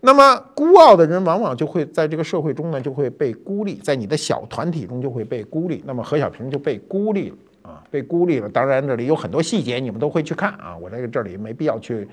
[0.01, 5.83] 那么孤傲的人往往就会在这个社会中呢，就会被孤立，在你的小团体中就会被孤立。
[5.87, 8.49] 那么何小平就被孤立了啊，被孤立了。
[8.49, 12.07] 当然这里有很多细节，你们都会去看啊，我这个这里没必要去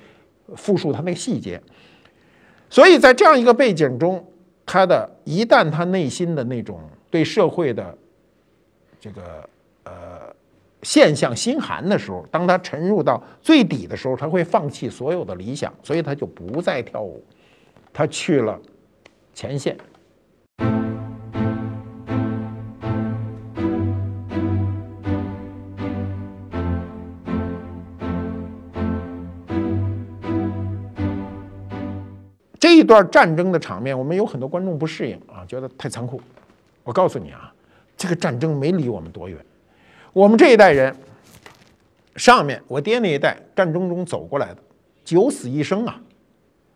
[0.55, 1.61] 复述他那个细节。
[2.69, 4.25] 所以在这样一个背景中，
[4.65, 6.79] 他的一旦他内心的那种
[7.11, 7.95] 对社会的
[9.03, 9.49] 这个
[9.83, 10.33] 呃
[10.81, 17.21] 现象心寒的时候，当他沉入到最底的时候，他会放弃所有的理想，所以他就不再跳舞，
[17.91, 18.57] 他去了
[19.33, 19.77] 前线。
[32.57, 36.21] 这一段战争的场面，我们有很多观众不适应啊，觉得太残酷。
[36.85, 37.53] 我告诉你啊。
[38.03, 39.37] 这个战争没离我们多远，
[40.11, 40.93] 我们这一代人，
[42.17, 44.57] 上面我爹那一代战争中走过来的，
[45.05, 46.01] 九死一生啊，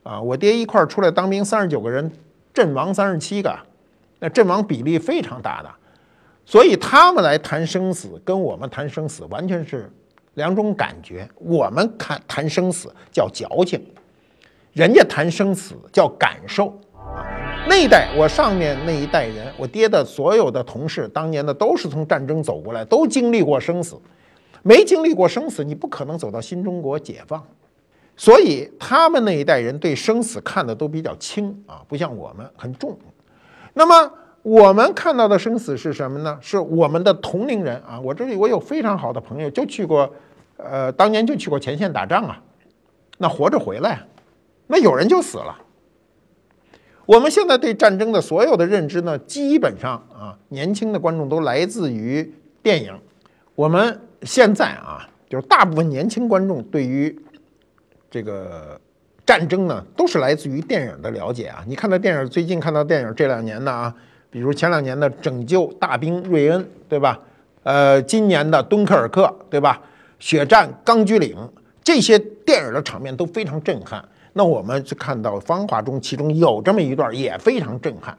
[0.03, 2.09] 啊，我爹一块儿出来当兵，三十九个人，
[2.53, 3.53] 阵亡三十七个，
[4.19, 5.69] 那阵亡比例非常大的，
[6.45, 9.91] 所以他们来谈生死，跟我们谈生死完全是
[10.35, 11.29] 两种感觉。
[11.35, 13.85] 我们看谈生死叫矫情，
[14.71, 16.79] 人家谈生死叫感受。
[17.69, 23.97] 那一代，我上面那一代人，我爹的所有的同事，当年的都是从战争走过来，都经历过生死。
[24.63, 27.43] 没经历过生死，你不可能走到新中国解放。
[28.15, 32.97] 所以他们那一代人对生死看的都比较轻啊，不像我们很重。
[33.73, 34.11] 那么
[34.41, 36.37] 我们看到的生死是什么呢？
[36.41, 37.99] 是我们的同龄人啊！
[37.99, 40.11] 我这里我有非常好的朋友，就去过，
[40.57, 42.41] 呃，当年就去过前线打仗啊，
[43.17, 44.01] 那活着回来，
[44.65, 45.55] 那有人就死了。
[47.07, 52.93] 我们现在对战争的所有的认知呢，基本上啊，年轻的观众都来自于电影。
[53.55, 57.17] 我们现在啊，就是大部分年轻观众对于
[58.11, 58.79] 这个
[59.25, 61.63] 战争呢，都是来自于电影的了解啊。
[61.65, 63.95] 你看到电影，最近看到电影这两年的啊。
[64.29, 67.17] 比如前两年的《拯救大兵瑞恩》，对吧？
[67.63, 69.81] 呃，今年的《敦刻尔克》，对吧？
[70.19, 71.33] 血战钢锯岭，
[71.81, 74.03] 这些电影的场面都非常震撼。
[74.37, 78.15] 那我们就看到《芳华》中，其中有这么一段也非常震撼。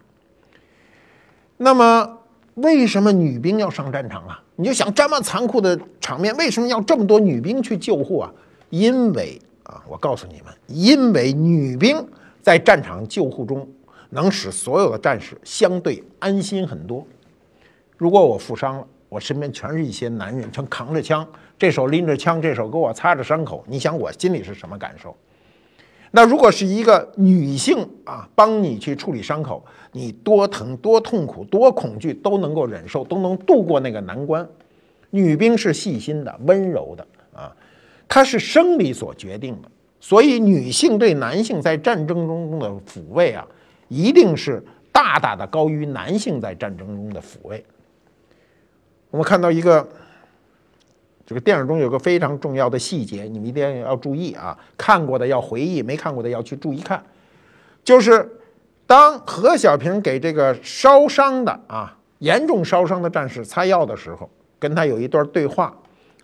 [1.56, 2.18] 那么，
[2.56, 4.42] 为什么女兵要上战场啊？
[4.56, 8.32] 你就想这么残酷的场面，为什么要这么多女兵去救护啊？
[8.70, 12.04] 因为啊，我告诉你们，因为女兵
[12.42, 13.66] 在战场救护中。
[14.10, 17.06] 能使所有的战士相对安心很多。
[17.98, 25.14] 如果我负伤了，我身边全是一些男人，全扛着枪，这手拎着枪，这手给我擦着伤口，你想我心里是什么感受？
[26.10, 34.48] 那如果是一个女性啊，帮你去处理伤口，你多疼、多痛苦、多恐惧都能够忍受，都能度过那个难关。
[35.10, 37.54] 女兵是细心的、温柔的啊，
[38.08, 39.68] 她是生理所决定的，
[40.00, 43.46] 所以女性对男性在战争中的抚慰啊。
[43.90, 47.64] 一定是大大的高于男性在战争中的抚慰。
[49.10, 49.88] 我们看到一个，
[51.28, 54.58] 这个电影中有个非常重要的细节，你们一定要注意啊！
[54.78, 57.04] 看过的要回忆，没看过的要去注意看。
[57.84, 58.26] 就是
[58.86, 65.76] 当何小平给这个烧伤的啊严重烧伤的战士擦药的时候，跟他有一段对话。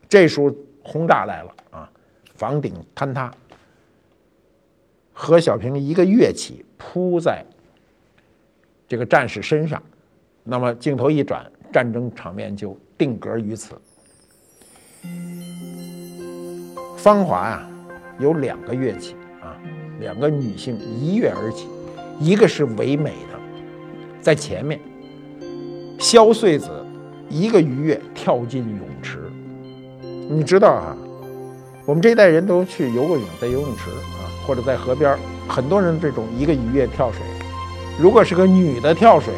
[0.09, 0.51] 这时候
[0.83, 1.91] 轰炸来了啊，
[2.35, 3.31] 房顶坍塌，
[5.13, 7.45] 何小平一个跃起扑在。
[8.89, 9.83] 这个战士身上，
[10.45, 13.75] 那么镜头一转，战争场面就定格于此。
[16.97, 17.67] 芳华呀，
[18.19, 19.53] 有两个乐器啊，
[20.01, 21.69] 两个女性一跃而起，
[22.19, 23.39] 一个是唯美的，
[24.23, 24.81] 在前面。
[25.99, 26.69] 萧穗子
[27.29, 29.19] 一个鱼跃跳进泳池，
[30.29, 30.97] 你知道啊，
[31.87, 35.17] 我们这一代人都去游过泳，在游泳池啊，或者在河边，
[35.49, 37.21] 很多人这种一个鱼跃跳水。
[37.99, 39.33] 如果是个女的跳水，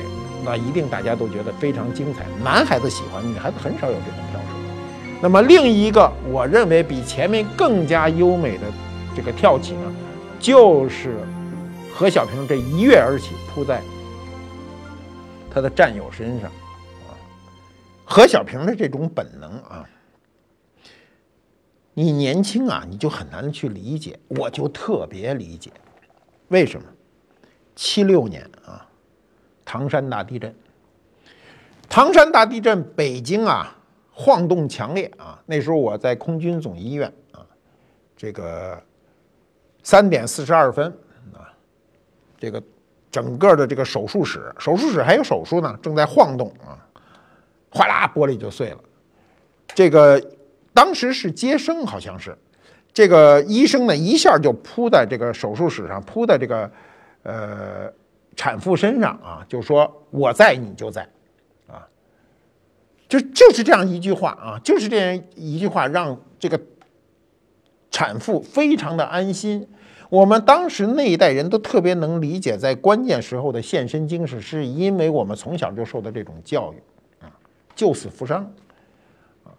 [0.44, 2.24] 那一定大家都觉得非常精彩。
[2.42, 4.25] 男孩子喜欢，女孩子很少有这种。
[5.22, 8.64] 那么另一个，我认为比前面更加优美的
[9.16, 9.94] 这个跳起呢，
[10.38, 11.18] 就是
[11.92, 13.82] 何小平这一跃而起，扑在
[15.50, 16.50] 他的战友身上。
[16.50, 17.16] 啊，
[18.04, 19.88] 何小平的这种本能啊，
[21.94, 25.72] 你年轻啊，你就很难去理解，我就特别理解，
[26.48, 26.86] 为什么？
[27.74, 28.86] 七六年啊，
[29.64, 30.54] 唐山大地震。
[31.88, 33.75] 唐山大地震，北京啊
[34.18, 35.38] 晃动强烈啊。
[35.44, 37.44] 那时候我在空军总医院啊，
[38.16, 38.82] 这个
[39.82, 40.86] 三点四十二分
[41.34, 41.52] 啊，
[42.38, 42.62] 这个
[43.10, 46.80] 整个的这个手术室，手术室还有手术呢，正在晃动啊，
[47.70, 48.78] 哗啦，玻璃就碎了。
[49.74, 50.18] 这个
[50.72, 52.34] 当时是接生，好像是
[52.94, 56.70] 这个医生呢一下就扑在这个手术室上，扑在这个。
[57.28, 57.92] 呃，
[58.36, 61.04] 产妇身上啊，就说我在，你就在，
[63.08, 66.60] 就就是这样一句话啊，就是这样一句话，让这个
[67.90, 69.66] 产妇非常的安心。
[70.08, 76.76] 我们当时那一代人都特别能理解，在关键时候的献身精神，是因为我们从小就受的这种教育
[77.24, 77.30] 啊，
[77.74, 78.52] 救死扶伤
[79.44, 79.50] 啊。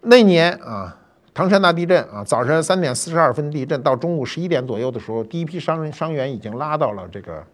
[0.00, 1.00] 那年啊。
[1.36, 7.44] 唐山大地震啊，早晨三点四十二分地震，到中午十一点左右的时候，第一批伤伤员已经拉到了这个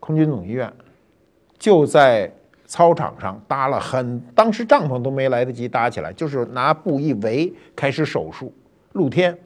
[0.00, 0.72] 空军总医院，
[1.60, 2.34] 就在
[2.66, 8.52] 操场上搭了很，当时帐篷都没来得及搭起来，就是拿布一围开始手术，
[8.92, 9.36] 露天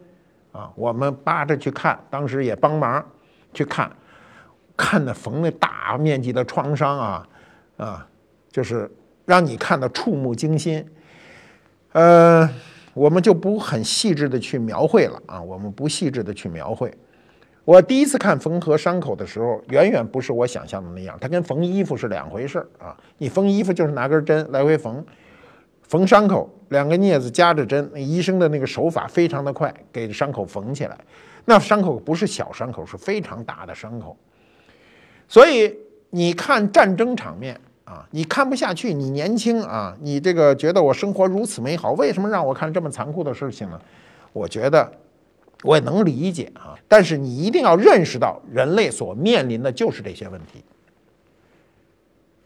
[0.51, 3.05] 啊，我们扒着去看，当时也帮忙
[3.53, 3.91] 去看，
[4.75, 7.27] 看的缝那大面积的创伤啊
[7.77, 8.07] 啊，
[8.51, 8.89] 就是
[9.25, 10.85] 让你看到触目惊心，
[11.91, 12.49] 呃。
[12.95, 16.91] 我们就不很细致的去描绘了啊，我们不细致的去描绘。
[17.65, 22.97] 我第一次看缝合伤口的时候，远远不是我想象的那样，它跟缝衣服是两回事儿啊。
[23.17, 25.05] 你缝衣服就是拿根针来回缝，
[25.83, 30.97] 缝伤口两个镊子夹着针，那医生的那个手法非常的快，给伤口缝起来。
[31.45, 34.17] 那伤口不是小伤口，是非常大的伤口。
[35.27, 35.75] 所以
[36.09, 37.59] 你看战争场面。
[37.85, 43.81] 啊，你看不下去，你年轻啊，你这个觉得我生活如此美好，为什么让我看这么残酷的事情呢？
[44.31, 44.87] 我觉得
[45.63, 50.63] 我也能理解啊，但是你一定要认识到，人类所面临的就是这些问题。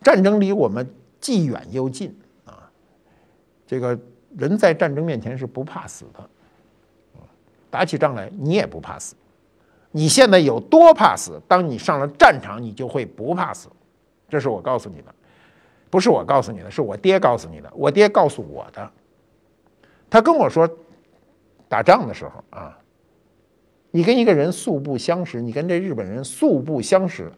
[0.01, 0.87] 战争离我们
[1.19, 2.69] 既远又近啊。
[3.67, 3.97] 这个
[4.37, 6.29] 人在战争面前是不怕死的，
[7.69, 9.15] 打起仗来你也不怕死。
[9.91, 11.39] 你现在有多怕死？
[11.47, 13.69] 当你上了战场，你就会不怕死。
[14.27, 15.13] 这是我告诉你的，
[15.91, 17.71] 不是我告诉你的，是我爹告诉你的。
[17.75, 18.91] 我爹告诉我的，
[20.09, 20.67] 他跟我说，
[21.69, 22.75] 打仗的时候啊，
[23.95, 27.31] 你跟一个人素不相识，你跟这日本人素不相识，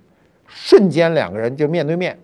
[0.47, 2.18] 瞬间两个人就面对面，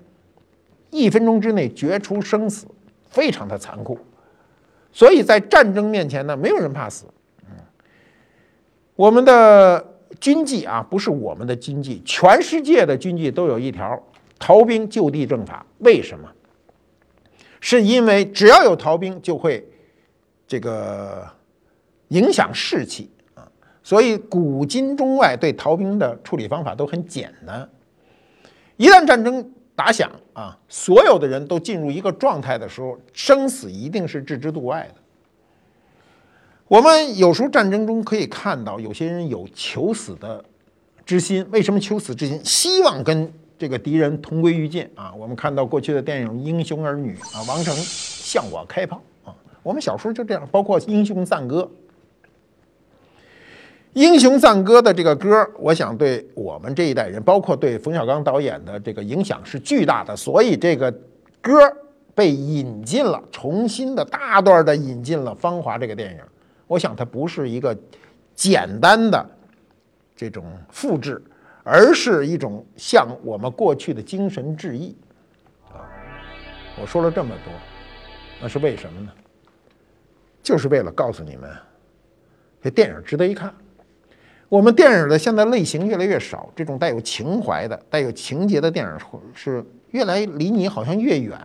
[0.89, 2.65] 一分钟之内决出生死，
[3.09, 3.99] 非常的残酷。
[4.91, 7.05] 所以在战争面前呢，没有人怕死。
[8.95, 9.87] 我们的。
[10.19, 13.99] 军纪啊，不是我们的军纪，全世界的军纪都有一条：
[14.37, 15.65] 逃兵就地正法。
[15.79, 16.29] 为什么？
[17.59, 19.65] 是因为只要有逃兵，就会
[20.45, 21.25] 这个
[22.09, 23.09] 影响士气。
[23.83, 27.67] 所以古今中外对逃兵的处理方法都很简单。
[28.77, 35.01] 一旦战争打响啊，所有的人都进入一个状态的时候，生死一定是置之度外的。
[36.67, 40.43] 我们有时候战争中可以看到，有些人有求死的
[41.05, 41.45] 之心。
[41.51, 42.39] 为什么求死之心？
[42.45, 45.13] 希望跟这个敌人同归于尽啊！
[45.13, 49.35] 我们看到过去的电影《英雄儿女》啊，王成向我开炮啊！
[49.61, 51.61] 我们小时候就这样，包括《英雄赞歌》。
[53.93, 60.15] 《英雄赞歌》的这个歌，我想对我们这一代人，包括对冯小刚导演的这个影响是巨大的。
[60.15, 60.89] 所以这个
[61.41, 61.51] 歌
[62.15, 66.19] 被引进了，重新的大段的引进了《芳华》这个电影。
[66.67, 67.77] 我想它不是一个
[68.33, 69.29] 简单的
[70.15, 71.21] 这种复制，
[71.61, 74.95] 而是一种向我们过去的精神致意
[75.69, 75.83] 啊！
[76.81, 77.53] 我说了这么多，
[78.41, 79.11] 那是为什么呢？
[80.41, 81.49] 就是为了告诉你们，
[82.63, 83.53] 这电影值得一看。
[84.51, 88.91] 我们电影的现在类型越来越少，这种带有情怀的、带有情节的电影
[89.33, 91.39] 是越来离你好像越远。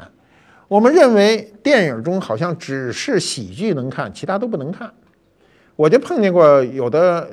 [0.67, 4.93] 我们认为电影中好像只是喜剧能看，其他都不能看。
[5.77, 7.31] 我就碰见过有的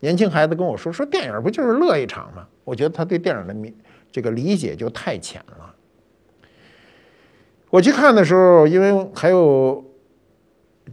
[0.00, 3.72] 年轻孩子跟我说：“说电影不就是乐一场吗？”我觉得他对电影的
[4.12, 5.74] 这个理解就太浅了。
[7.70, 9.82] 我去看的时候，因为还有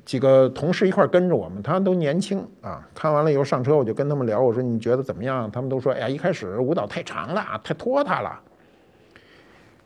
[0.06, 2.88] 几个同事一块跟着我们，他都年轻啊。
[2.96, 8.41] 看完了以后上车，我就跟他们聊，我说：“你觉得怎么样？”他们都说：“哎呀，一开始舞蹈太长了，太拖沓了。”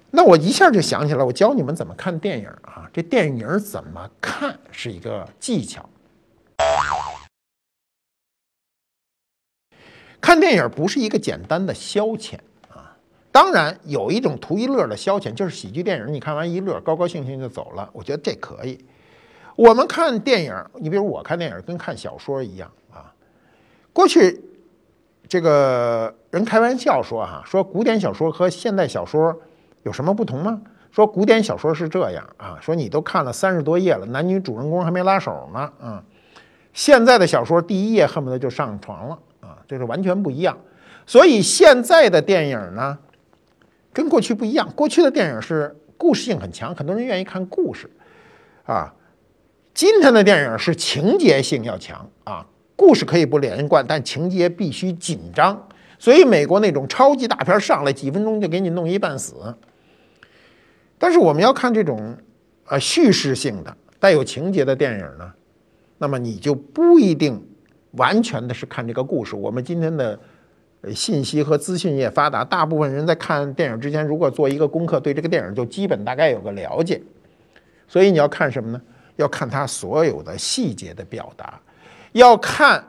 [0.10, 2.89] 那我一下就想起来，我教你们怎么看电影啊！
[2.93, 5.88] 这电影怎么看是一个技巧。
[10.22, 12.36] 看电影不是一个简单的消遣
[12.70, 12.95] 啊，
[13.32, 18.84] 当然有一种图一乐的消遣，就是喜剧电影，你看完一乐，高高兴兴就走了，我觉得这可以。
[19.58, 23.12] 我们看电影，你比如我看电影跟看小说一样啊。
[23.91, 24.39] 过去
[25.28, 29.36] 这个人开玩笑说哈，说古典小说和现代小说
[29.82, 30.62] 有什么不同吗？
[30.91, 36.03] 说古典小说是这样啊，说你都看了三十多页了，男女主人公还没拉手呢，啊。
[36.72, 40.55] 现在的小说第一页恨不得就上床了啊，这是完全不一样。
[41.08, 42.95] 所以现在的电影呢，
[43.91, 44.72] 跟过去不一样。
[44.76, 47.89] 过去的电影是故事性很强，很多人愿意看故事
[48.64, 48.93] 啊。
[49.78, 52.43] 今天的电影是情节性要强啊，
[52.75, 55.67] 故事可以不连贯，但情节必须紧张。
[55.99, 59.36] 所以美国那种超级大片上来几分钟就给你弄一半死，
[60.97, 62.17] 但是我们要看这种
[62.65, 65.32] 啊叙事性的、带有情节的电影呢。
[65.99, 67.47] 那么你就不一定
[67.91, 69.36] 完全的是看这个故事。
[69.36, 70.19] 我们今天的
[70.95, 76.99] 信息和资讯也发达，大部分人在看电影之前，如果做一个功课，对这个电影就基本大概有个了解。
[77.88, 78.82] 所以你要看什么呢？
[79.18, 81.59] 要看他所有的细节的表达，
[82.13, 82.84] 要看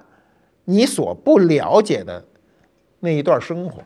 [0.64, 2.24] 你所不了解的
[3.00, 3.82] 那一段生活。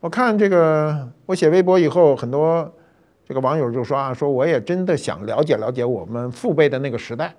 [0.00, 2.72] 我看这个，我写微博以后，很多
[3.28, 7.34] 这个网友就说啊，说我也真的想了解了解我们父辈的那个时代。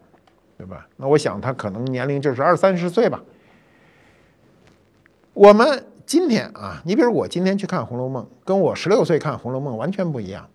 [0.58, 0.88] 对吧？
[0.96, 3.22] 那我想他可能年龄就是二三十岁吧。
[5.34, 10.44] 我们今天啊，你比如我今天去看《红楼梦》，跟我十六岁看《红楼梦》完全不一样。《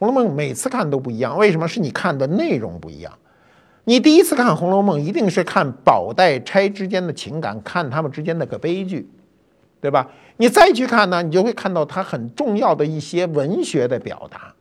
[0.00, 1.68] 红楼梦》每次看都不一样，为什么？
[1.68, 3.12] 是你看的内容不一样。
[3.84, 9.06] 你第一次看《红楼梦》，一定是看宝黛钗之间的情感，看他们之间的个悲剧，
[9.78, 10.08] 对吧？
[10.38, 14.54] 你再去看呢，你就会看到它很重要的一些文学的表达。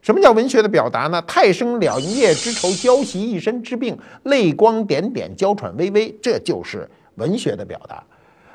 [0.00, 1.20] 什么叫文学的表达呢？
[1.26, 8.02] 太生了一夜之愁，娇袭一身之病，泪光点点，娇喘微微，这就是文学的表达。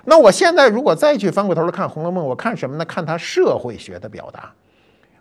[0.06, 2.86] 那我现在如果再去翻过头来看《红楼梦》，我看什么呢？
[2.86, 4.52] 看它社会学的表达。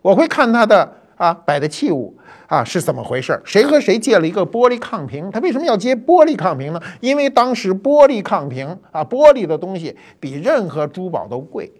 [0.02, 3.40] 我会看他的啊摆的器物啊是怎么回事？
[3.44, 5.30] 谁和谁借了一个玻璃抗瓶？
[5.30, 6.80] 他为什么要接玻璃抗瓶呢？
[7.00, 11.70] 因为当时玻璃抗瓶啊玻璃的东西比任何珠宝都贵。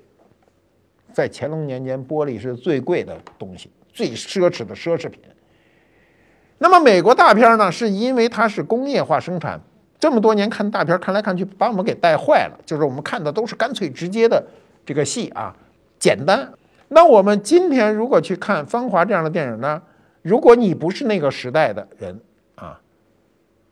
[1.13, 5.21] 在乾隆年间，玻璃是最贵的东西，最奢侈的奢侈品。
[6.59, 9.61] 那么美国大片呢，是因为它是工业化生产，
[9.99, 12.59] 这么多年看大片看来看去，把我们给带坏了。
[12.67, 14.45] 就是我们看的都是干脆直接的
[14.85, 15.55] 这个戏啊，
[15.99, 16.53] 简单。
[16.89, 19.81] 那我们今天如果去看《芳华》这样的电影呢，
[20.23, 22.21] 如果你不是那个时代的人
[22.55, 22.81] 啊，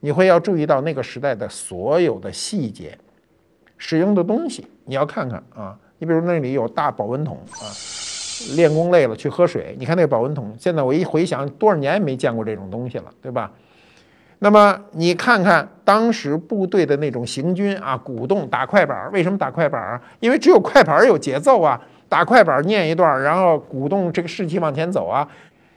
[0.01, 2.97] 你会要注意到那个时代的所有的细节，
[3.77, 5.79] 使用的东西你要看看啊。
[5.99, 7.67] 你比如那里有大保温桶啊。
[8.55, 13.51] 练功累了去喝水，你看那个保温桶，现在我一回想，多少年没见过这种东西了，对吧？
[14.41, 20.03] 那么你看看当时部队的那种行军啊，鼓动打快板，为什么打快板啊？
[20.21, 25.28] 因为只有快板有节奏啊，打快板念一段，然后鼓动这个士气往前走啊。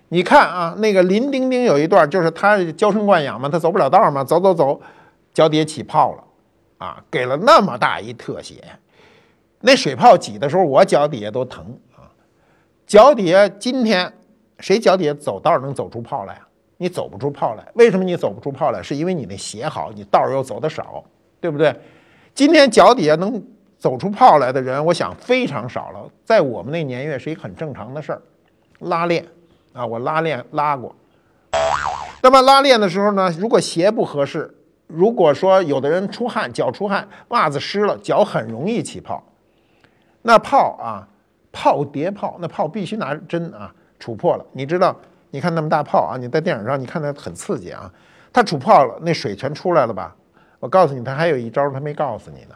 [0.09, 4.81] 你看啊，那个林丁丁有一段，就是他娇生惯养嘛，他走不了道嘛，走走走，
[5.33, 6.23] 脚底下起泡了，
[6.79, 8.63] 啊，给了那么大一特写，
[9.61, 11.63] 那水泡挤的时候，我脚底下都疼
[11.95, 12.09] 啊。
[12.87, 14.11] 脚底下今天
[14.59, 16.47] 谁脚底下走道能走出泡来啊？
[16.77, 18.81] 你走不出泡来，为什么你走不出泡来？
[18.81, 21.03] 是因为你那鞋好，你道又走得少，
[21.39, 21.75] 对不对？
[22.33, 23.43] 今天脚底下能
[23.79, 26.07] 走出泡来的人，我想非常少了。
[26.23, 28.21] 在我们那年月是一个很正常的事儿，
[28.79, 29.25] 拉练
[29.73, 30.93] 啊，我拉练拉过。
[32.21, 34.53] 那么拉练的时候呢，如果鞋不合适，
[34.85, 39.23] 如果说有的人出汗，脚出汗，袜子湿了，脚很容易起泡。
[40.21, 41.07] 那泡啊。
[41.51, 44.45] 泡叠泡，那泡必须拿针啊杵破了。
[44.51, 44.95] 你知道？
[45.31, 47.91] 你看那么大泡啊，你在电影上你看它很刺激啊。
[48.31, 50.15] 它杵泡了，那水全出来了吧？
[50.59, 52.55] 我告诉你，他还有一招，他没告诉你呢。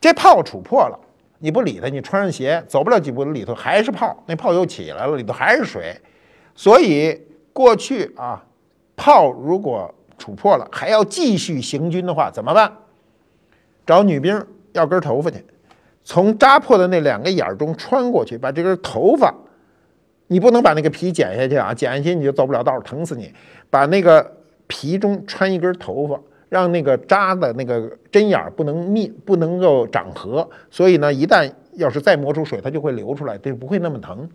[0.00, 0.98] 这泡杵破了，
[1.38, 5.96] 你不理它，你穿上鞋走不了几步，里头还是泡，那泡又起来了，里头还是水。
[6.54, 7.20] 所以
[7.52, 8.44] 过去啊，
[8.96, 12.72] 泡如果杵破了，还要继续行军的话，怎么办？
[13.86, 15.44] 找女兵要根头发去。
[16.04, 19.34] 从扎破的那两个眼儿中穿过去，把这根头发，
[20.28, 21.74] 你不能把那个皮剪下去啊！
[21.74, 23.32] 剪下去你就走不了道，疼死你！
[23.68, 26.18] 把那个皮中穿一根头发，
[26.48, 30.48] 让那个扎的那个针眼儿不能密，不能够长合。
[30.70, 34.28] 所以呢，一旦要是再磨出水，它就会流出来，就不会那么疼。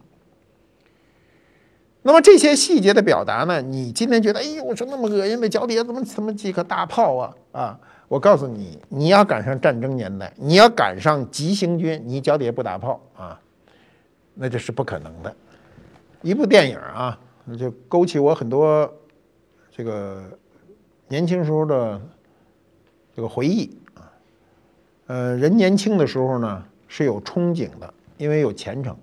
[2.06, 3.62] 那么这些细节的表达呢？
[3.62, 7.80] 你今天觉得，哎呦，我说那么恶心的脚底下怎么怎么几颗大泡啊啊！
[8.10, 13.40] 我告诉你，你要赶上战争年代，你要赶上急行军，你脚底下不打炮啊，
[14.34, 15.34] 那这是不可能的。
[16.22, 18.94] 一部电影啊，那就勾起我很多
[19.72, 20.24] 这个
[21.14, 22.02] 年轻时候的
[23.16, 24.10] 这个回忆啊。
[25.06, 28.96] 呃，人年轻的时候呢是有憧憬的，因为有前程；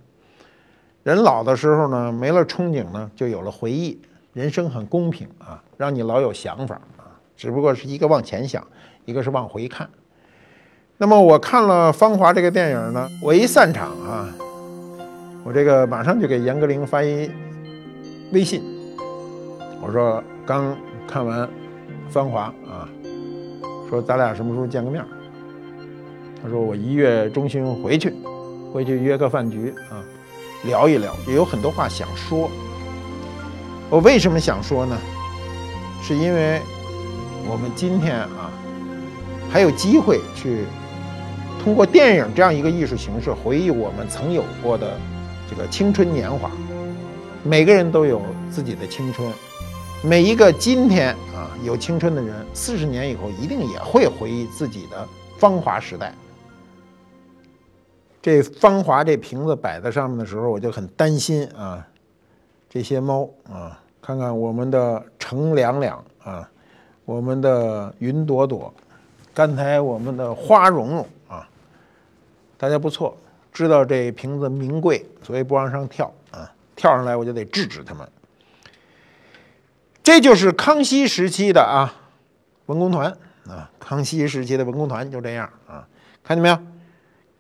[1.05, 4.01] 人老的时候呢没了憧憬呢，就有了回忆。
[4.33, 8.67] 人生很公平啊，让你老有想法啊，只不过是一个往前想。
[9.05, 9.89] 一个是往回看，
[10.99, 14.29] 那么我看了《芳华》这个电影呢，我一散场啊，
[15.45, 17.31] 我这个马上就给严歌苓发一
[18.33, 18.63] 微信，
[19.81, 20.77] 我说刚
[21.09, 21.49] 看完
[22.11, 22.89] 《芳华》啊，
[23.89, 25.05] 说咱俩什么时候见个面？
[26.43, 28.13] 他说我一月中旬回去，
[28.73, 30.03] 回去约个饭局啊，
[30.65, 32.51] 聊一聊，有很多话想说。
[33.89, 34.97] 我为什么想说呢？
[36.03, 36.61] 是因为
[37.49, 38.51] 我们今天啊。
[39.53, 40.65] 还有机会去
[41.61, 44.97] 通过电影这样一个艺术形式回忆我们曾有过的
[45.51, 46.49] 这个青春年华。
[47.43, 49.29] 每个人都有自己的青春，
[50.03, 56.15] 每一个今天啊有青春的人，四十年以后一定也会回忆自己的芳华时代。
[58.23, 61.87] 这芳华这瓶子摆在上面的时候，我就很担心啊，
[62.71, 66.51] 这些猫啊，看看我们的程两两啊，
[67.05, 68.73] 我们的云朵朵。
[69.35, 71.47] 刚才我们的花蓉蓉啊，
[72.57, 73.15] 大家不错，
[73.53, 78.09] 知道这瓶子名贵，所以不往上跳啊，跳上来我就得制止他们。
[80.03, 81.95] 这就是康熙时期的啊
[82.67, 83.11] 文工团
[83.47, 85.87] 啊，康熙时期的文工团就这样啊，
[86.23, 86.59] 看见没有？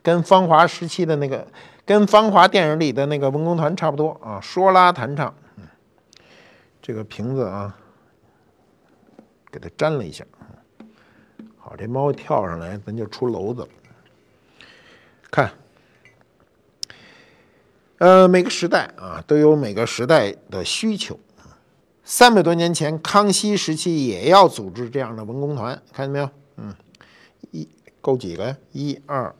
[0.02, 1.46] 跟芳华时期的那个，
[1.84, 5.34] 跟芳华电影里的那个文工团差不多啊，说拉弹唱。
[6.80, 7.76] 这个瓶子啊，
[9.52, 10.24] 给它粘了一下。
[11.58, 13.68] 好，这猫跳上来，咱就出篓子了。
[15.30, 15.52] 看，
[17.98, 21.20] 呃，每个时代啊，都有每个时代的需求。
[22.12, 26.28] 三百多年前，康熙时期也要组织这样的文工团，看见没有？
[26.56, 26.74] 嗯，
[27.52, 27.68] 一
[28.00, 28.56] 够几个？
[28.72, 29.32] 一二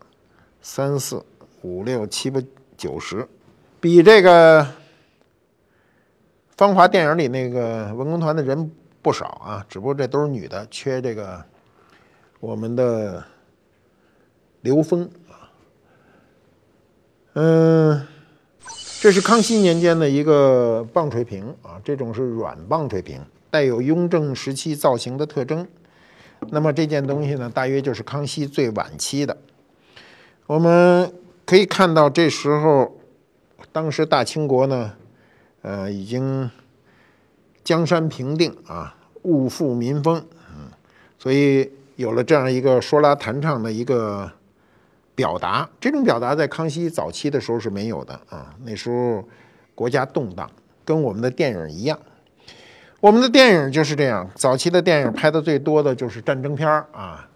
[0.63, 1.27] 三四
[1.63, 2.41] 五六七八
[2.77, 3.27] 九十，
[3.81, 4.63] 比这个
[6.57, 8.71] 《芳华》电影里那个文工团的人
[9.03, 11.45] 不少啊，只不过这都是女的，缺这个。
[12.39, 13.25] 我们的
[14.61, 15.51] 刘峰啊，
[17.33, 18.07] 嗯，
[19.01, 23.19] 这是康熙年间的一个棒槌瓶啊，这种是软棒槌瓶，
[23.51, 25.67] 带有雍正时期造型的特征。
[26.51, 29.35] 那么这件东西呢，大约就是康熙最晚期的。
[30.47, 31.11] 我们
[31.47, 33.01] 可以看到，这时候
[33.73, 34.93] 当时大清国呢，
[35.63, 36.51] 呃，已经
[37.65, 40.69] 江山平定啊，物阜民丰，嗯，
[41.19, 44.31] 所以有了这样一个说拉弹唱的一个
[45.21, 45.69] 表达。
[45.79, 49.23] 这种表达在康熙早期的时候是没有的啊，那时候
[49.75, 50.51] 国家动荡，
[50.83, 52.01] 跟我们的电影一样。
[53.01, 57.29] 我们的电影就是这样，早期的电影拍的最多的就是战争片儿啊，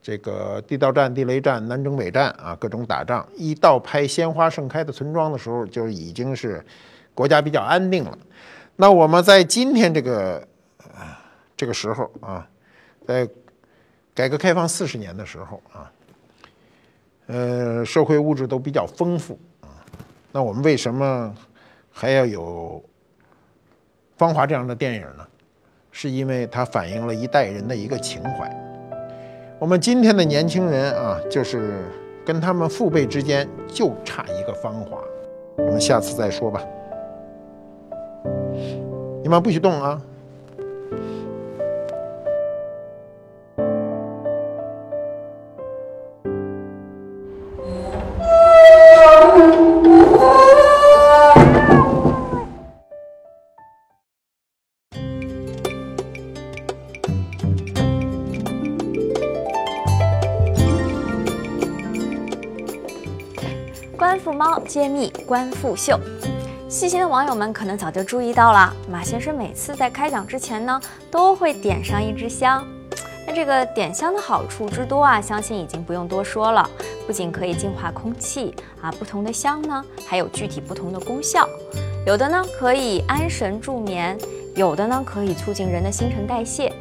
[0.00, 3.26] 这个地道战、地雷战、南征北战啊，各种打仗。
[3.36, 6.64] 一到拍鲜花盛开的村庄的时候，就已经是
[7.14, 8.16] 国家比较安定了。
[8.76, 10.46] 那我们在今天这个
[11.54, 12.48] 这个时候啊，
[13.06, 13.28] 在
[14.14, 15.90] 改革开放四十年的时候啊，
[17.30, 19.70] 呃，社会物质都比较丰富啊，
[20.32, 21.32] 那我们为什么
[21.90, 22.82] 还要有？
[24.22, 25.26] 《芳华》这样的电影呢，
[25.90, 28.50] 是因为它反映了一代人的一个情怀。
[29.58, 31.84] 我们今天的年轻人啊，就是
[32.26, 34.98] 跟他们父辈之间就差一个《芳华》。
[35.56, 36.62] 我们下次再说吧。
[39.22, 40.02] 你们不许动啊！
[64.70, 65.98] 揭秘官复秀，
[66.68, 72.64] 细心的网友们可能早就注意到了，马先生每次在开讲之前呢，都会点上一支香。
[73.26, 76.70] 那这个点香的好处之多啊，相信已经不用多说了。
[77.04, 81.48] 不仅可以净化空气啊，不同的香呢，还有具体不同的功效。
[82.06, 84.16] 有的呢可以安神助眠，
[84.54, 86.72] 有的呢可以促进人的新陈代谢。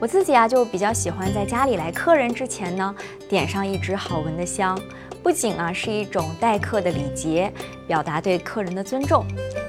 [0.00, 2.92] 我自己啊就比较喜欢在家里来客人之前呢，
[3.28, 4.76] 点上一支好闻的香。
[5.24, 7.50] 不仅啊是一种待客的礼节，
[7.86, 9.24] 表达对客人的尊重，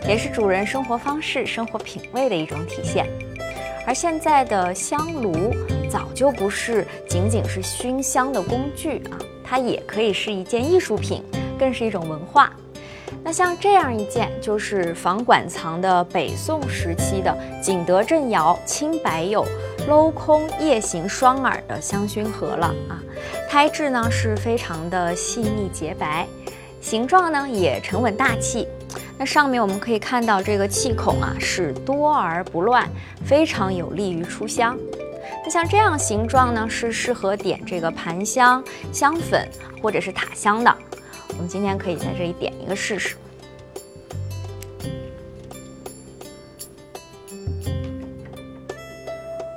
[0.06, 3.08] 也是主人生活方式、生活品味的一种体现。
[3.88, 5.56] 而现在的香炉
[5.90, 11.24] 早就不是仅仅是熏香的工具啊，它也可以是一件艺术品，
[11.58, 12.52] 更是一种文化。
[13.24, 19.46] 那像这样一件，就是房馆藏的北宋时期的景德镇窑青白釉
[19.88, 23.02] 镂空叶形双耳的香薰盒了啊。
[23.56, 26.28] 胎质呢是非常的细腻洁白，
[26.82, 28.68] 形状呢也沉稳大气。
[29.18, 32.86] 那上面我们可以看到这个气孔啊是多而不乱，
[33.24, 34.78] 非常有利于出香。
[35.42, 39.48] 那像这样形状呢是适合点这个盘香、香粉
[39.82, 40.78] 或者是塔香的。
[41.30, 43.16] 我们今天可以在这里点一个试试。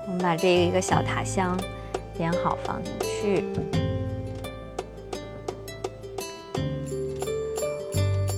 [0.06, 1.58] 我们把这一个小塔香
[2.16, 3.87] 点好放进去。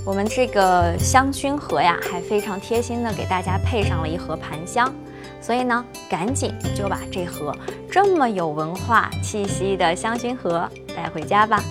[0.05, 4.93] 我们这个香薰盒呀，还非常贴心的给大家配上了一盒盘香，
[5.41, 7.55] 所以呢，赶紧就把这盒
[7.91, 11.63] 这么有文化气息的香薰盒带回家吧。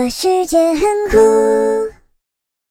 [0.00, 0.80] 这世界很
[1.10, 1.59] 酷。